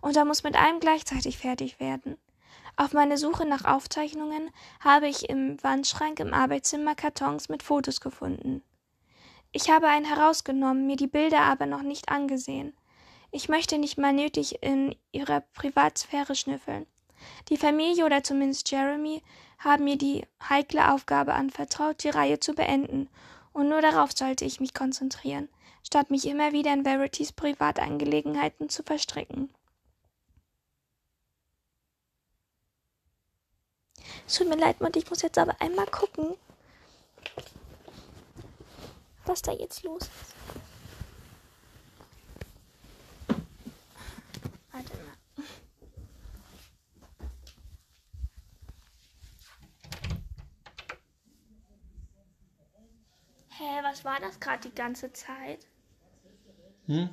[0.00, 2.16] Und er muss mit allem gleichzeitig fertig werden.
[2.76, 4.50] Auf meine Suche nach Aufzeichnungen
[4.80, 8.62] habe ich im Wandschrank im Arbeitszimmer Kartons mit Fotos gefunden.
[9.54, 12.74] Ich habe einen herausgenommen, mir die Bilder aber noch nicht angesehen.
[13.30, 16.86] Ich möchte nicht mal nötig in ihrer Privatsphäre schnüffeln.
[17.50, 19.22] Die Familie oder zumindest Jeremy
[19.58, 23.08] haben mir die heikle Aufgabe anvertraut, die Reihe zu beenden,
[23.52, 25.50] und nur darauf sollte ich mich konzentrieren,
[25.86, 29.50] statt mich immer wieder in Verities Privatangelegenheiten zu verstricken.
[34.26, 36.34] Es tut mir leid, Mutter, ich muss jetzt aber einmal gucken,
[39.26, 40.34] was da jetzt los ist.
[44.72, 45.44] Warte mal.
[53.50, 55.66] Hä, was war das gerade die ganze Zeit?
[56.86, 57.10] Hm?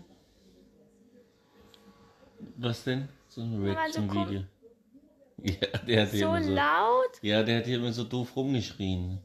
[2.57, 3.09] Was denn?
[3.27, 4.43] So ein Reaction-Video.
[5.41, 7.17] Ja, der hat So immer so, laut?
[7.21, 9.19] ja, der hat hier immer so doof rumgeschrien.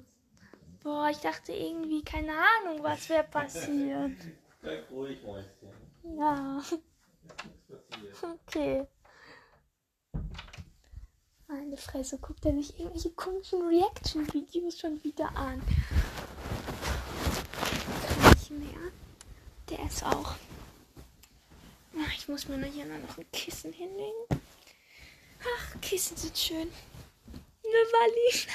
[0.85, 4.13] Boah, ich dachte irgendwie, keine Ahnung, was wäre passiert.
[4.61, 5.71] Bleib ruhig, Mäuschen.
[6.19, 6.63] Ja.
[8.23, 8.87] Okay.
[11.49, 15.63] Meine Fresse, guckt er sich irgendwelche komischen Reaction-Videos schon wieder an.
[18.07, 18.93] Kann nicht mehr.
[19.71, 20.35] Der ist auch.
[21.99, 24.27] Ach, Ich muss mir nur hier noch ein Kissen hinlegen.
[25.41, 26.69] Ach, Kissen sind schön.
[27.63, 28.47] Ne Walli.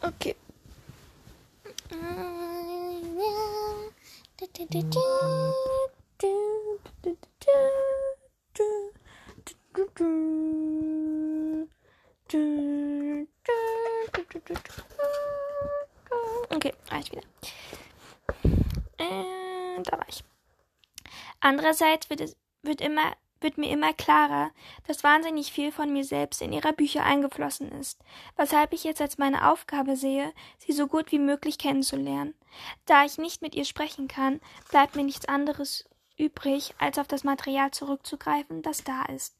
[0.00, 0.36] Okay.
[16.50, 17.22] Okay, reicht wieder.
[18.98, 20.24] Äh, da war ich.
[21.40, 24.50] Andererseits wird es wird immer wird mir immer klarer,
[24.86, 28.00] dass wahnsinnig viel von mir selbst in ihrer Bücher eingeflossen ist,
[28.36, 32.34] weshalb ich jetzt als meine Aufgabe sehe, sie so gut wie möglich kennenzulernen.
[32.86, 37.24] Da ich nicht mit ihr sprechen kann, bleibt mir nichts anderes übrig, als auf das
[37.24, 39.36] Material zurückzugreifen, das da ist.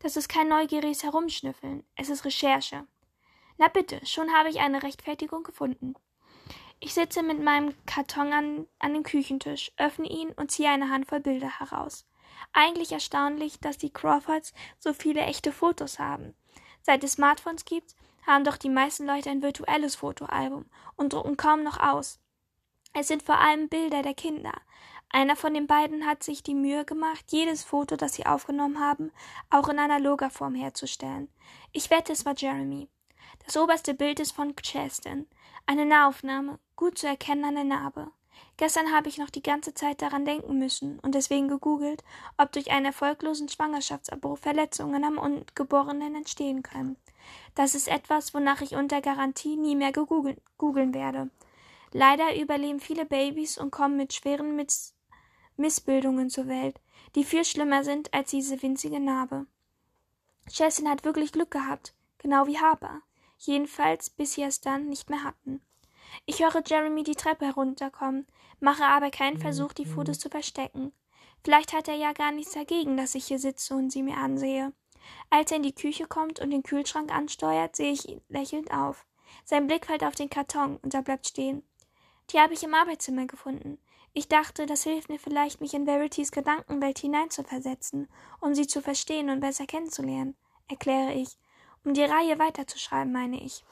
[0.00, 2.86] Das ist kein neugieriges Herumschnüffeln, es ist Recherche.
[3.56, 5.94] Na bitte, schon habe ich eine Rechtfertigung gefunden.
[6.80, 11.18] Ich sitze mit meinem Karton an, an den Küchentisch, öffne ihn und ziehe eine Handvoll
[11.20, 12.06] Bilder heraus.
[12.52, 16.34] Eigentlich erstaunlich, dass die Crawfords so viele echte Fotos haben.
[16.82, 17.94] Seit es Smartphones gibt,
[18.26, 20.66] haben doch die meisten Leute ein virtuelles Fotoalbum
[20.96, 22.20] und drucken kaum noch aus.
[22.92, 24.52] Es sind vor allem Bilder der Kinder.
[25.10, 29.10] Einer von den beiden hat sich die Mühe gemacht, jedes Foto, das sie aufgenommen haben,
[29.48, 31.28] auch in analoger Form herzustellen.
[31.72, 32.88] Ich wette, es war Jeremy.
[33.46, 35.26] Das oberste Bild ist von Chaston.
[35.64, 38.10] Eine Nahaufnahme, gut zu erkennen an der Narbe.
[38.56, 42.02] Gestern habe ich noch die ganze Zeit daran denken müssen und deswegen gegoogelt,
[42.36, 46.96] ob durch einen erfolglosen Schwangerschaftsabbruch Verletzungen am Ungeborenen entstehen können.
[47.54, 51.30] Das ist etwas, wonach ich unter Garantie nie mehr googeln werde.
[51.92, 54.94] Leider überleben viele Babys und kommen mit schweren Miss
[55.56, 56.80] Missbildungen zur Welt,
[57.14, 59.46] die viel schlimmer sind als diese winzige Narbe.
[60.48, 63.02] Jessin hat wirklich Glück gehabt, genau wie Harper.
[63.38, 65.60] Jedenfalls, bis sie es dann nicht mehr hatten.
[66.26, 68.26] Ich höre Jeremy die Treppe herunterkommen,
[68.60, 70.92] mache aber keinen Versuch, die Fotos zu verstecken.
[71.44, 74.72] Vielleicht hat er ja gar nichts dagegen, dass ich hier sitze und sie mir ansehe.
[75.30, 79.06] Als er in die Küche kommt und den Kühlschrank ansteuert, sehe ich ihn lächelnd auf.
[79.44, 81.62] Sein Blick fällt auf den Karton und er bleibt stehen.
[82.30, 83.78] Die habe ich im Arbeitszimmer gefunden.
[84.12, 88.08] Ich dachte, das hilft mir vielleicht, mich in Verities Gedankenwelt hineinzuversetzen,
[88.40, 90.36] um sie zu verstehen und besser kennenzulernen,
[90.68, 91.38] erkläre ich.
[91.84, 93.64] Um die Reihe weiterzuschreiben, meine ich.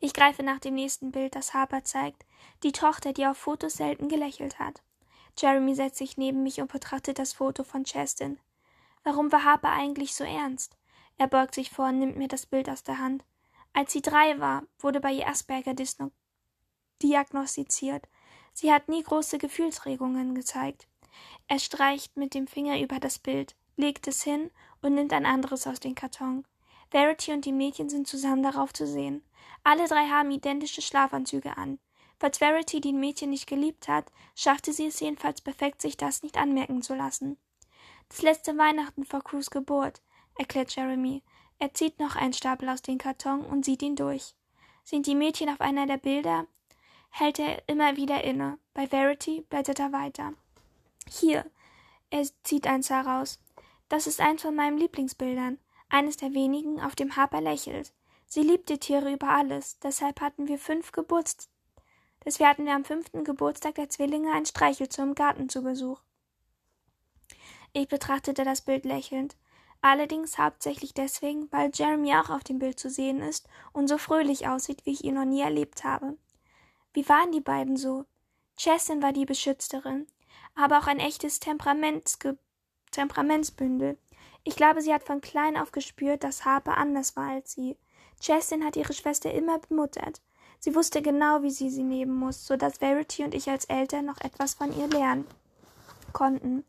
[0.00, 2.24] Ich greife nach dem nächsten Bild, das Harper zeigt,
[2.62, 4.82] die Tochter, die auf Fotos selten gelächelt hat.
[5.38, 8.38] Jeremy setzt sich neben mich und betrachtet das Foto von Chastin.
[9.04, 10.76] Warum war Harper eigentlich so ernst?
[11.18, 13.24] Er beugt sich vor und nimmt mir das Bild aus der Hand.
[13.72, 15.74] Als sie drei war, wurde bei ihr Asperger
[17.02, 18.08] diagnostiziert.
[18.54, 20.86] Sie hat nie große Gefühlsregungen gezeigt.
[21.46, 24.50] Er streicht mit dem Finger über das Bild, legt es hin
[24.80, 26.46] und nimmt ein anderes aus dem Karton.
[26.90, 29.22] Verity und die Mädchen sind zusammen darauf zu sehen.
[29.66, 31.80] Alle drei haben identische Schlafanzüge an.
[32.20, 36.36] Falls Verity die Mädchen nicht geliebt hat, schaffte sie es jedenfalls perfekt, sich das nicht
[36.36, 37.36] anmerken zu lassen.
[38.08, 40.02] Das letzte Weihnachten vor Crews Geburt,
[40.38, 41.24] erklärt Jeremy.
[41.58, 44.36] Er zieht noch einen Stapel aus dem Karton und sieht ihn durch.
[44.84, 46.46] Sind die Mädchen auf einer der Bilder?
[47.10, 48.60] Hält er immer wieder inne.
[48.72, 50.34] Bei Verity blättert er weiter.
[51.08, 51.44] Hier.
[52.10, 53.40] Er zieht eins heraus.
[53.88, 55.58] Das ist eins von meinen Lieblingsbildern.
[55.88, 57.92] Eines der wenigen, auf dem Harper lächelt.
[58.26, 61.48] Sie liebte Tiere über alles, deshalb hatten wir fünf Geburtstags
[62.26, 66.00] Deswegen hatten wir am fünften Geburtstag der Zwillinge ein Streichelzoo im Garten zu Besuch.
[67.72, 69.36] Ich betrachtete das Bild lächelnd,
[69.80, 74.48] allerdings hauptsächlich deswegen, weil Jeremy auch auf dem Bild zu sehen ist und so fröhlich
[74.48, 76.18] aussieht, wie ich ihn noch nie erlebt habe.
[76.92, 78.06] Wie waren die beiden so?
[78.58, 80.08] Chessin war die Beschützerin,
[80.56, 82.38] aber auch ein echtes Temperamentsge
[82.90, 83.98] Temperamentsbündel.
[84.42, 87.76] Ich glaube, sie hat von klein auf gespürt, dass Harper anders war als sie.
[88.20, 90.20] Chestin hat ihre Schwester immer bemuttert.
[90.58, 94.06] Sie wusste genau, wie sie sie nehmen muss, so dass Verity und ich als Eltern
[94.06, 95.26] noch etwas von ihr lernen
[96.12, 96.64] konnten.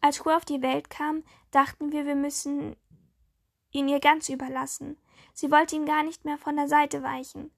[0.00, 2.76] Als Schuh auf die Welt kam, dachten wir, wir müssen
[3.70, 4.98] ihn ihr ganz überlassen.
[5.32, 7.50] Sie wollte ihm gar nicht mehr von der Seite weichen.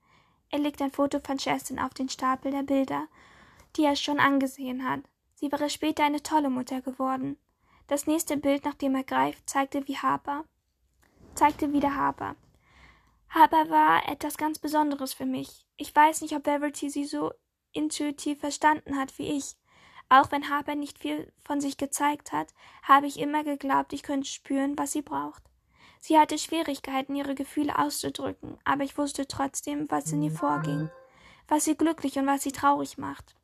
[0.50, 3.08] Er legt ein Foto von Chestin auf den Stapel der Bilder,
[3.76, 5.00] die er schon angesehen hat.
[5.34, 7.36] Sie wäre später eine tolle Mutter geworden.
[7.88, 10.44] Das nächste Bild, nach dem er greift, zeigte wie Harper,
[11.34, 12.36] zeigte wieder Harper.
[13.34, 15.66] Harper war etwas ganz Besonderes für mich.
[15.76, 17.32] Ich weiß nicht, ob Verity sie so
[17.72, 19.56] intuitiv verstanden hat wie ich.
[20.08, 22.54] Auch wenn Harper nicht viel von sich gezeigt hat,
[22.84, 25.42] habe ich immer geglaubt, ich könnte spüren, was sie braucht.
[25.98, 30.88] Sie hatte Schwierigkeiten, ihre Gefühle auszudrücken, aber ich wusste trotzdem, was in ihr vorging,
[31.48, 33.34] was sie glücklich und was sie traurig macht.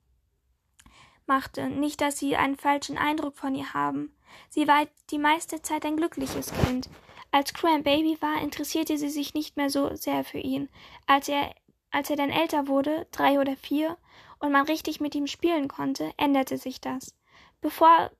[1.26, 4.14] Machte nicht, dass sie einen falschen Eindruck von ihr haben.
[4.50, 6.88] Sie war die meiste Zeit ein glückliches Kind.
[7.32, 10.68] Als Crew ein Baby war, interessierte sie sich nicht mehr so sehr für ihn.
[11.06, 11.54] Als er
[11.90, 13.96] als er dann älter wurde, drei oder vier,
[14.38, 17.14] und man richtig mit ihm spielen konnte, änderte sich das.
[17.60, 18.10] Bevor,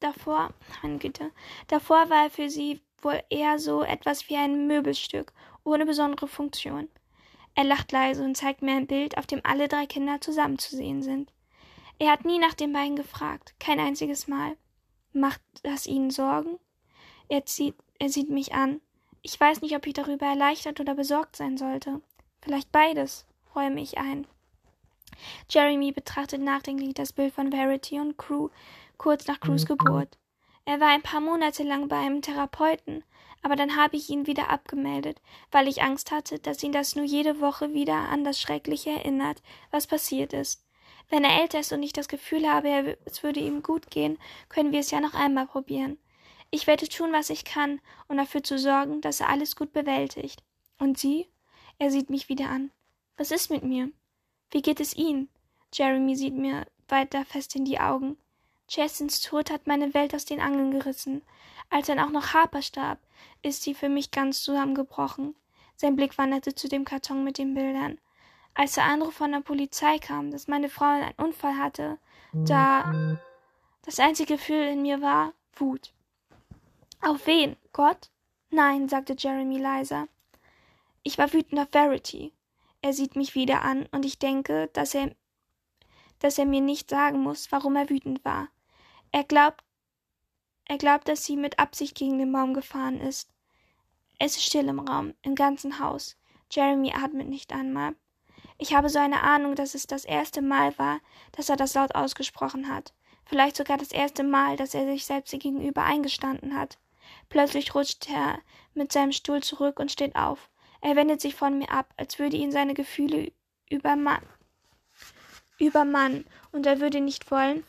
[0.00, 1.30] davor, meine Güte,
[1.68, 6.88] davor war er für sie wohl eher so etwas wie ein Möbelstück, ohne besondere Funktion.
[7.54, 10.74] Er lacht leise und zeigt mir ein Bild, auf dem alle drei Kinder zusammen zu
[10.74, 11.32] sehen sind.
[11.98, 14.56] Er hat nie nach den beiden gefragt, kein einziges Mal.
[15.12, 16.58] Macht das Ihnen Sorgen?
[17.28, 18.80] Er, zieht, er sieht mich an.
[19.22, 22.00] Ich weiß nicht, ob ich darüber erleichtert oder besorgt sein sollte.
[22.40, 24.26] Vielleicht beides, räume ich ein.
[25.50, 28.50] Jeremy betrachtet nachdenklich das Bild von Verity und Crew
[28.98, 29.76] kurz nach Crews mhm.
[29.76, 30.18] Geburt.
[30.64, 33.02] Er war ein paar Monate lang bei einem Therapeuten,
[33.42, 35.20] aber dann habe ich ihn wieder abgemeldet,
[35.50, 39.42] weil ich Angst hatte, dass ihn das nur jede Woche wieder an das Schreckliche erinnert,
[39.70, 40.64] was passiert ist.
[41.08, 44.18] Wenn er älter ist und ich das Gefühl habe, es würde ihm gut gehen,
[44.50, 45.96] können wir es ja noch einmal probieren.
[46.50, 50.42] Ich werde tun, was ich kann, um dafür zu sorgen, dass er alles gut bewältigt.
[50.78, 51.28] Und Sie?
[51.78, 52.70] Er sieht mich wieder an.
[53.16, 53.90] Was ist mit mir?
[54.50, 55.28] Wie geht es Ihnen?
[55.72, 58.16] Jeremy sieht mir weiter fest in die Augen.
[58.68, 61.22] Chastins Tod hat meine Welt aus den Angeln gerissen.
[61.70, 62.98] Als dann auch noch Harper starb,
[63.42, 65.34] ist sie für mich ganz zusammengebrochen.
[65.76, 67.98] Sein Blick wanderte zu dem Karton mit den Bildern.
[68.54, 71.98] Als der Anruf von der Polizei kam, dass meine Frau einen Unfall hatte,
[72.32, 73.18] da
[73.84, 75.92] das einzige Gefühl in mir war Wut.
[77.00, 77.56] Auf wen?
[77.72, 78.10] Gott?
[78.50, 80.08] Nein, sagte Jeremy leiser.
[81.02, 82.32] Ich war wütend auf Verity.
[82.82, 85.14] Er sieht mich wieder an, und ich denke, dass er,
[86.18, 88.48] dass er mir nicht sagen muss, warum er wütend war.
[89.12, 89.64] Er glaubt,
[90.64, 93.30] er glaubt, dass sie mit Absicht gegen den Baum gefahren ist.
[94.18, 96.16] Es ist still im Raum, im ganzen Haus.
[96.50, 97.94] Jeremy atmet nicht einmal.
[98.58, 101.00] Ich habe so eine Ahnung, dass es das erste Mal war,
[101.32, 102.92] dass er das laut ausgesprochen hat.
[103.24, 106.78] Vielleicht sogar das erste Mal, dass er sich selbst gegenüber eingestanden hat.
[107.28, 108.38] Plötzlich rutscht er
[108.74, 110.50] mit seinem Stuhl zurück und steht auf.
[110.80, 113.32] Er wendet sich von mir ab, als würde ihn seine Gefühle
[113.68, 114.28] übermannen.
[115.58, 117.64] Übermannen, und er würde nicht wollen,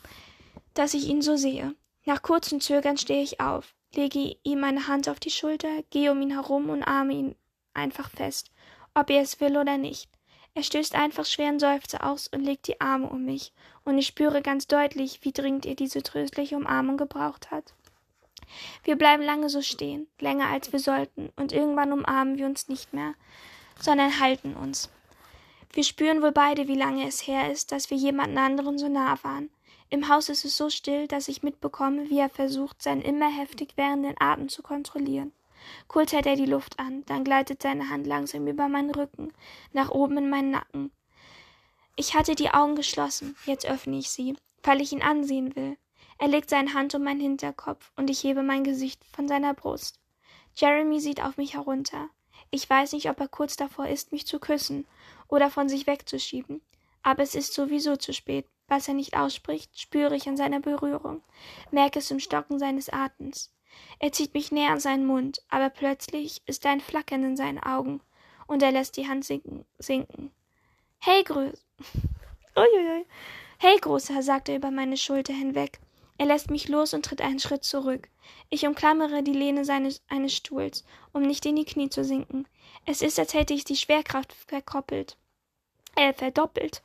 [0.73, 1.75] dass ich ihn so sehe.
[2.05, 3.75] Nach kurzem Zögern stehe ich auf.
[3.93, 7.35] lege ihm meine Hand auf die Schulter, gehe um ihn herum und arme ihn
[7.73, 8.51] einfach fest,
[8.93, 10.09] ob er es will oder nicht.
[10.53, 13.53] Er stößt einfach schweren Seufzer aus und legt die Arme um mich,
[13.85, 17.73] und ich spüre ganz deutlich, wie dringend er diese tröstliche Umarmung gebraucht hat.
[18.83, 22.93] Wir bleiben lange so stehen, länger als wir sollten, und irgendwann umarmen wir uns nicht
[22.93, 23.13] mehr,
[23.79, 24.89] sondern halten uns.
[25.71, 29.17] Wir spüren wohl beide, wie lange es her ist, dass wir jemanden anderen so nah
[29.23, 29.49] waren.
[29.91, 33.75] Im Haus ist es so still, dass ich mitbekomme, wie er versucht, seinen immer heftig
[33.75, 35.31] währenden Atem zu kontrollieren.
[35.87, 39.33] Kurz hält er die Luft an, dann gleitet seine Hand langsam über meinen Rücken,
[39.73, 40.91] nach oben in meinen Nacken.
[41.95, 45.77] Ich hatte die Augen geschlossen, jetzt öffne ich sie, weil ich ihn ansehen will.
[46.19, 49.99] Er legt seine Hand um meinen Hinterkopf und ich hebe mein Gesicht von seiner Brust.
[50.53, 52.09] Jeremy sieht auf mich herunter.
[52.51, 54.85] Ich weiß nicht, ob er kurz davor ist, mich zu küssen
[55.29, 56.61] oder von sich wegzuschieben,
[57.03, 58.45] aber es ist sowieso zu spät.
[58.67, 61.23] Was er nicht ausspricht, spüre ich an seiner Berührung,
[61.71, 63.53] merke es im Stocken seines Atems.
[63.99, 68.01] Er zieht mich näher an seinen Mund, aber plötzlich ist ein Flackern in seinen Augen
[68.45, 69.65] und er lässt die Hand sinken.
[69.77, 70.31] sinken.
[70.99, 71.23] Hey.
[72.57, 73.05] Uiuiui.
[73.57, 75.79] Hey, Großer, sagt er über meine Schulter hinweg.
[76.19, 78.09] Er lässt mich los und tritt einen Schritt zurück.
[78.49, 82.45] Ich umklammere die Lehne seines, eines Stuhls, um nicht in die Knie zu sinken.
[82.85, 85.15] Es ist, als hätte ich die Schwerkraft verkoppelt.
[85.95, 86.81] Äh, verdoppelt.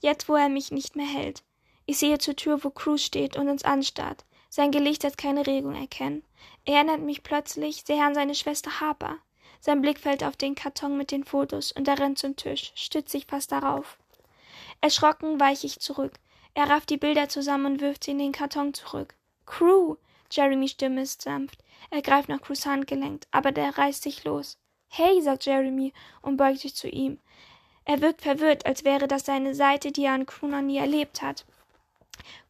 [0.00, 1.42] Jetzt, wo er mich nicht mehr hält.
[1.84, 4.24] Ich sehe zur Tür, wo Cruz steht und uns anstarrt.
[4.48, 6.24] Sein Gesicht lässt keine Regung erkennen.
[6.64, 9.18] Er erinnert mich plötzlich sehr an seine Schwester Harper.
[9.60, 13.10] Sein Blick fällt auf den Karton mit den Fotos und er rennt zum Tisch, stützt
[13.10, 13.98] sich fast darauf.
[14.80, 16.12] Erschrocken weiche ich zurück.
[16.58, 19.14] Er rafft die Bilder zusammen und wirft sie in den Karton zurück.
[19.46, 19.94] Crew!
[20.28, 21.62] Jeremys Stimme ist sanft.
[21.88, 24.58] Er greift nach Crews Handgelenk, aber der reißt sich los.
[24.88, 27.20] Hey, sagt Jeremy und beugt sich zu ihm.
[27.84, 31.22] Er wirkt verwirrt, als wäre das seine Seite, die er an Crew noch nie erlebt
[31.22, 31.46] hat.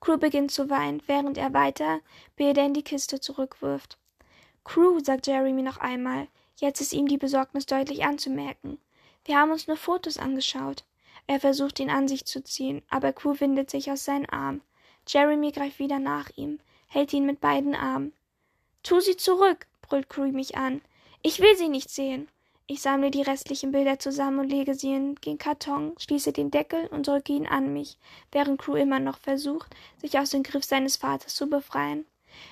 [0.00, 2.00] Crew beginnt zu weinen, während er weiter
[2.34, 3.98] Bilder in die Kiste zurückwirft.
[4.64, 6.28] Crew, sagt Jeremy noch einmal.
[6.56, 8.78] Jetzt ist ihm die Besorgnis deutlich anzumerken.
[9.26, 10.84] Wir haben uns nur Fotos angeschaut.
[11.28, 14.62] Er versucht ihn an sich zu ziehen, aber Crew windet sich aus seinen Arm.
[15.06, 18.14] Jeremy greift wieder nach ihm, hält ihn mit beiden Armen.
[18.82, 20.80] Tu sie zurück, brüllt Crew mich an.
[21.20, 22.28] Ich will sie nicht sehen.
[22.66, 26.86] Ich sammle die restlichen Bilder zusammen und lege sie in den Karton, schließe den Deckel
[26.86, 27.98] und drücke ihn an mich,
[28.32, 32.06] während Crew immer noch versucht, sich aus dem Griff seines Vaters zu befreien.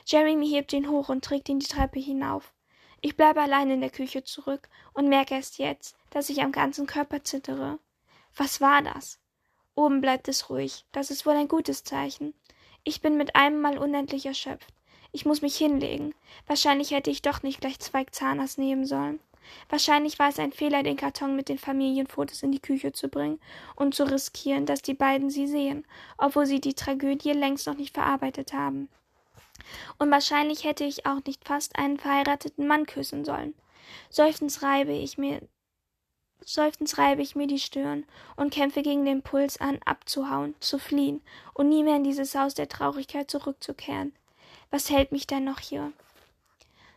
[0.04, 2.52] Jeremy hebt ihn hoch und trägt ihn die Treppe hinauf.
[3.00, 6.86] Ich bleibe allein in der Küche zurück und merke erst jetzt, dass ich am ganzen
[6.86, 7.78] Körper zittere.
[8.36, 9.18] Was war das?
[9.74, 10.84] Oben bleibt es ruhig.
[10.92, 12.34] Das ist wohl ein gutes Zeichen.
[12.84, 14.74] Ich bin mit einem Mal unendlich erschöpft.
[15.10, 16.14] Ich muss mich hinlegen.
[16.46, 19.20] Wahrscheinlich hätte ich doch nicht gleich zwei Zahners nehmen sollen.
[19.70, 23.40] Wahrscheinlich war es ein Fehler, den Karton mit den Familienfotos in die Küche zu bringen
[23.74, 25.86] und zu riskieren, dass die beiden sie sehen,
[26.18, 28.90] obwohl sie die Tragödie längst noch nicht verarbeitet haben.
[29.98, 33.54] Und wahrscheinlich hätte ich auch nicht fast einen verheirateten Mann küssen sollen.
[34.10, 35.40] Seufzend reibe ich mir
[36.48, 38.04] Seufzend reibe ich mir die Stirn
[38.36, 41.20] und kämpfe gegen den Puls an, abzuhauen, zu fliehen
[41.54, 44.14] und nie mehr in dieses Haus der Traurigkeit zurückzukehren.
[44.70, 45.92] Was hält mich denn noch hier?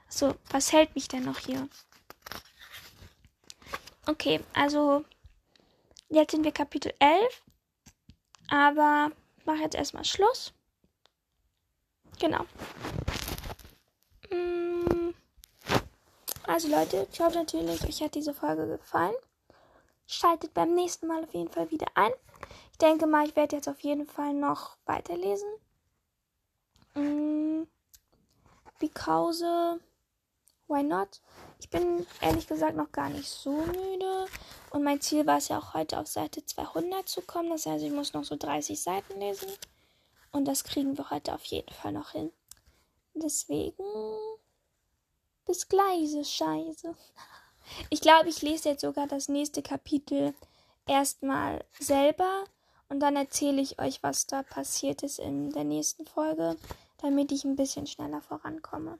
[0.07, 1.67] So, was hält mich denn noch hier?
[4.05, 5.03] Okay, also
[6.09, 7.41] jetzt sind wir Kapitel 11.
[8.49, 9.11] Aber
[9.45, 10.53] mache jetzt erstmal Schluss.
[12.19, 12.45] Genau.
[14.29, 15.09] Mm.
[16.43, 19.15] Also Leute, ich hoffe natürlich, euch hat diese Folge gefallen.
[20.11, 22.11] Schaltet beim nächsten Mal auf jeden Fall wieder ein.
[22.71, 25.47] Ich denke mal, ich werde jetzt auf jeden Fall noch weiterlesen.
[26.95, 27.67] Mm.
[28.79, 29.79] Because
[30.67, 31.21] why not?
[31.59, 34.25] Ich bin ehrlich gesagt noch gar nicht so müde.
[34.71, 37.51] Und mein Ziel war es ja auch heute auf Seite 200 zu kommen.
[37.51, 39.51] Das heißt, ich muss noch so 30 Seiten lesen.
[40.31, 42.31] Und das kriegen wir heute auf jeden Fall noch hin.
[43.13, 43.83] Deswegen.
[45.45, 46.95] Bis gleich, Scheiße.
[47.89, 50.33] Ich glaube, ich lese jetzt sogar das nächste Kapitel
[50.87, 52.45] erstmal selber.
[52.89, 56.57] Und dann erzähle ich euch, was da passiert ist in der nächsten Folge,
[57.01, 58.97] damit ich ein bisschen schneller vorankomme.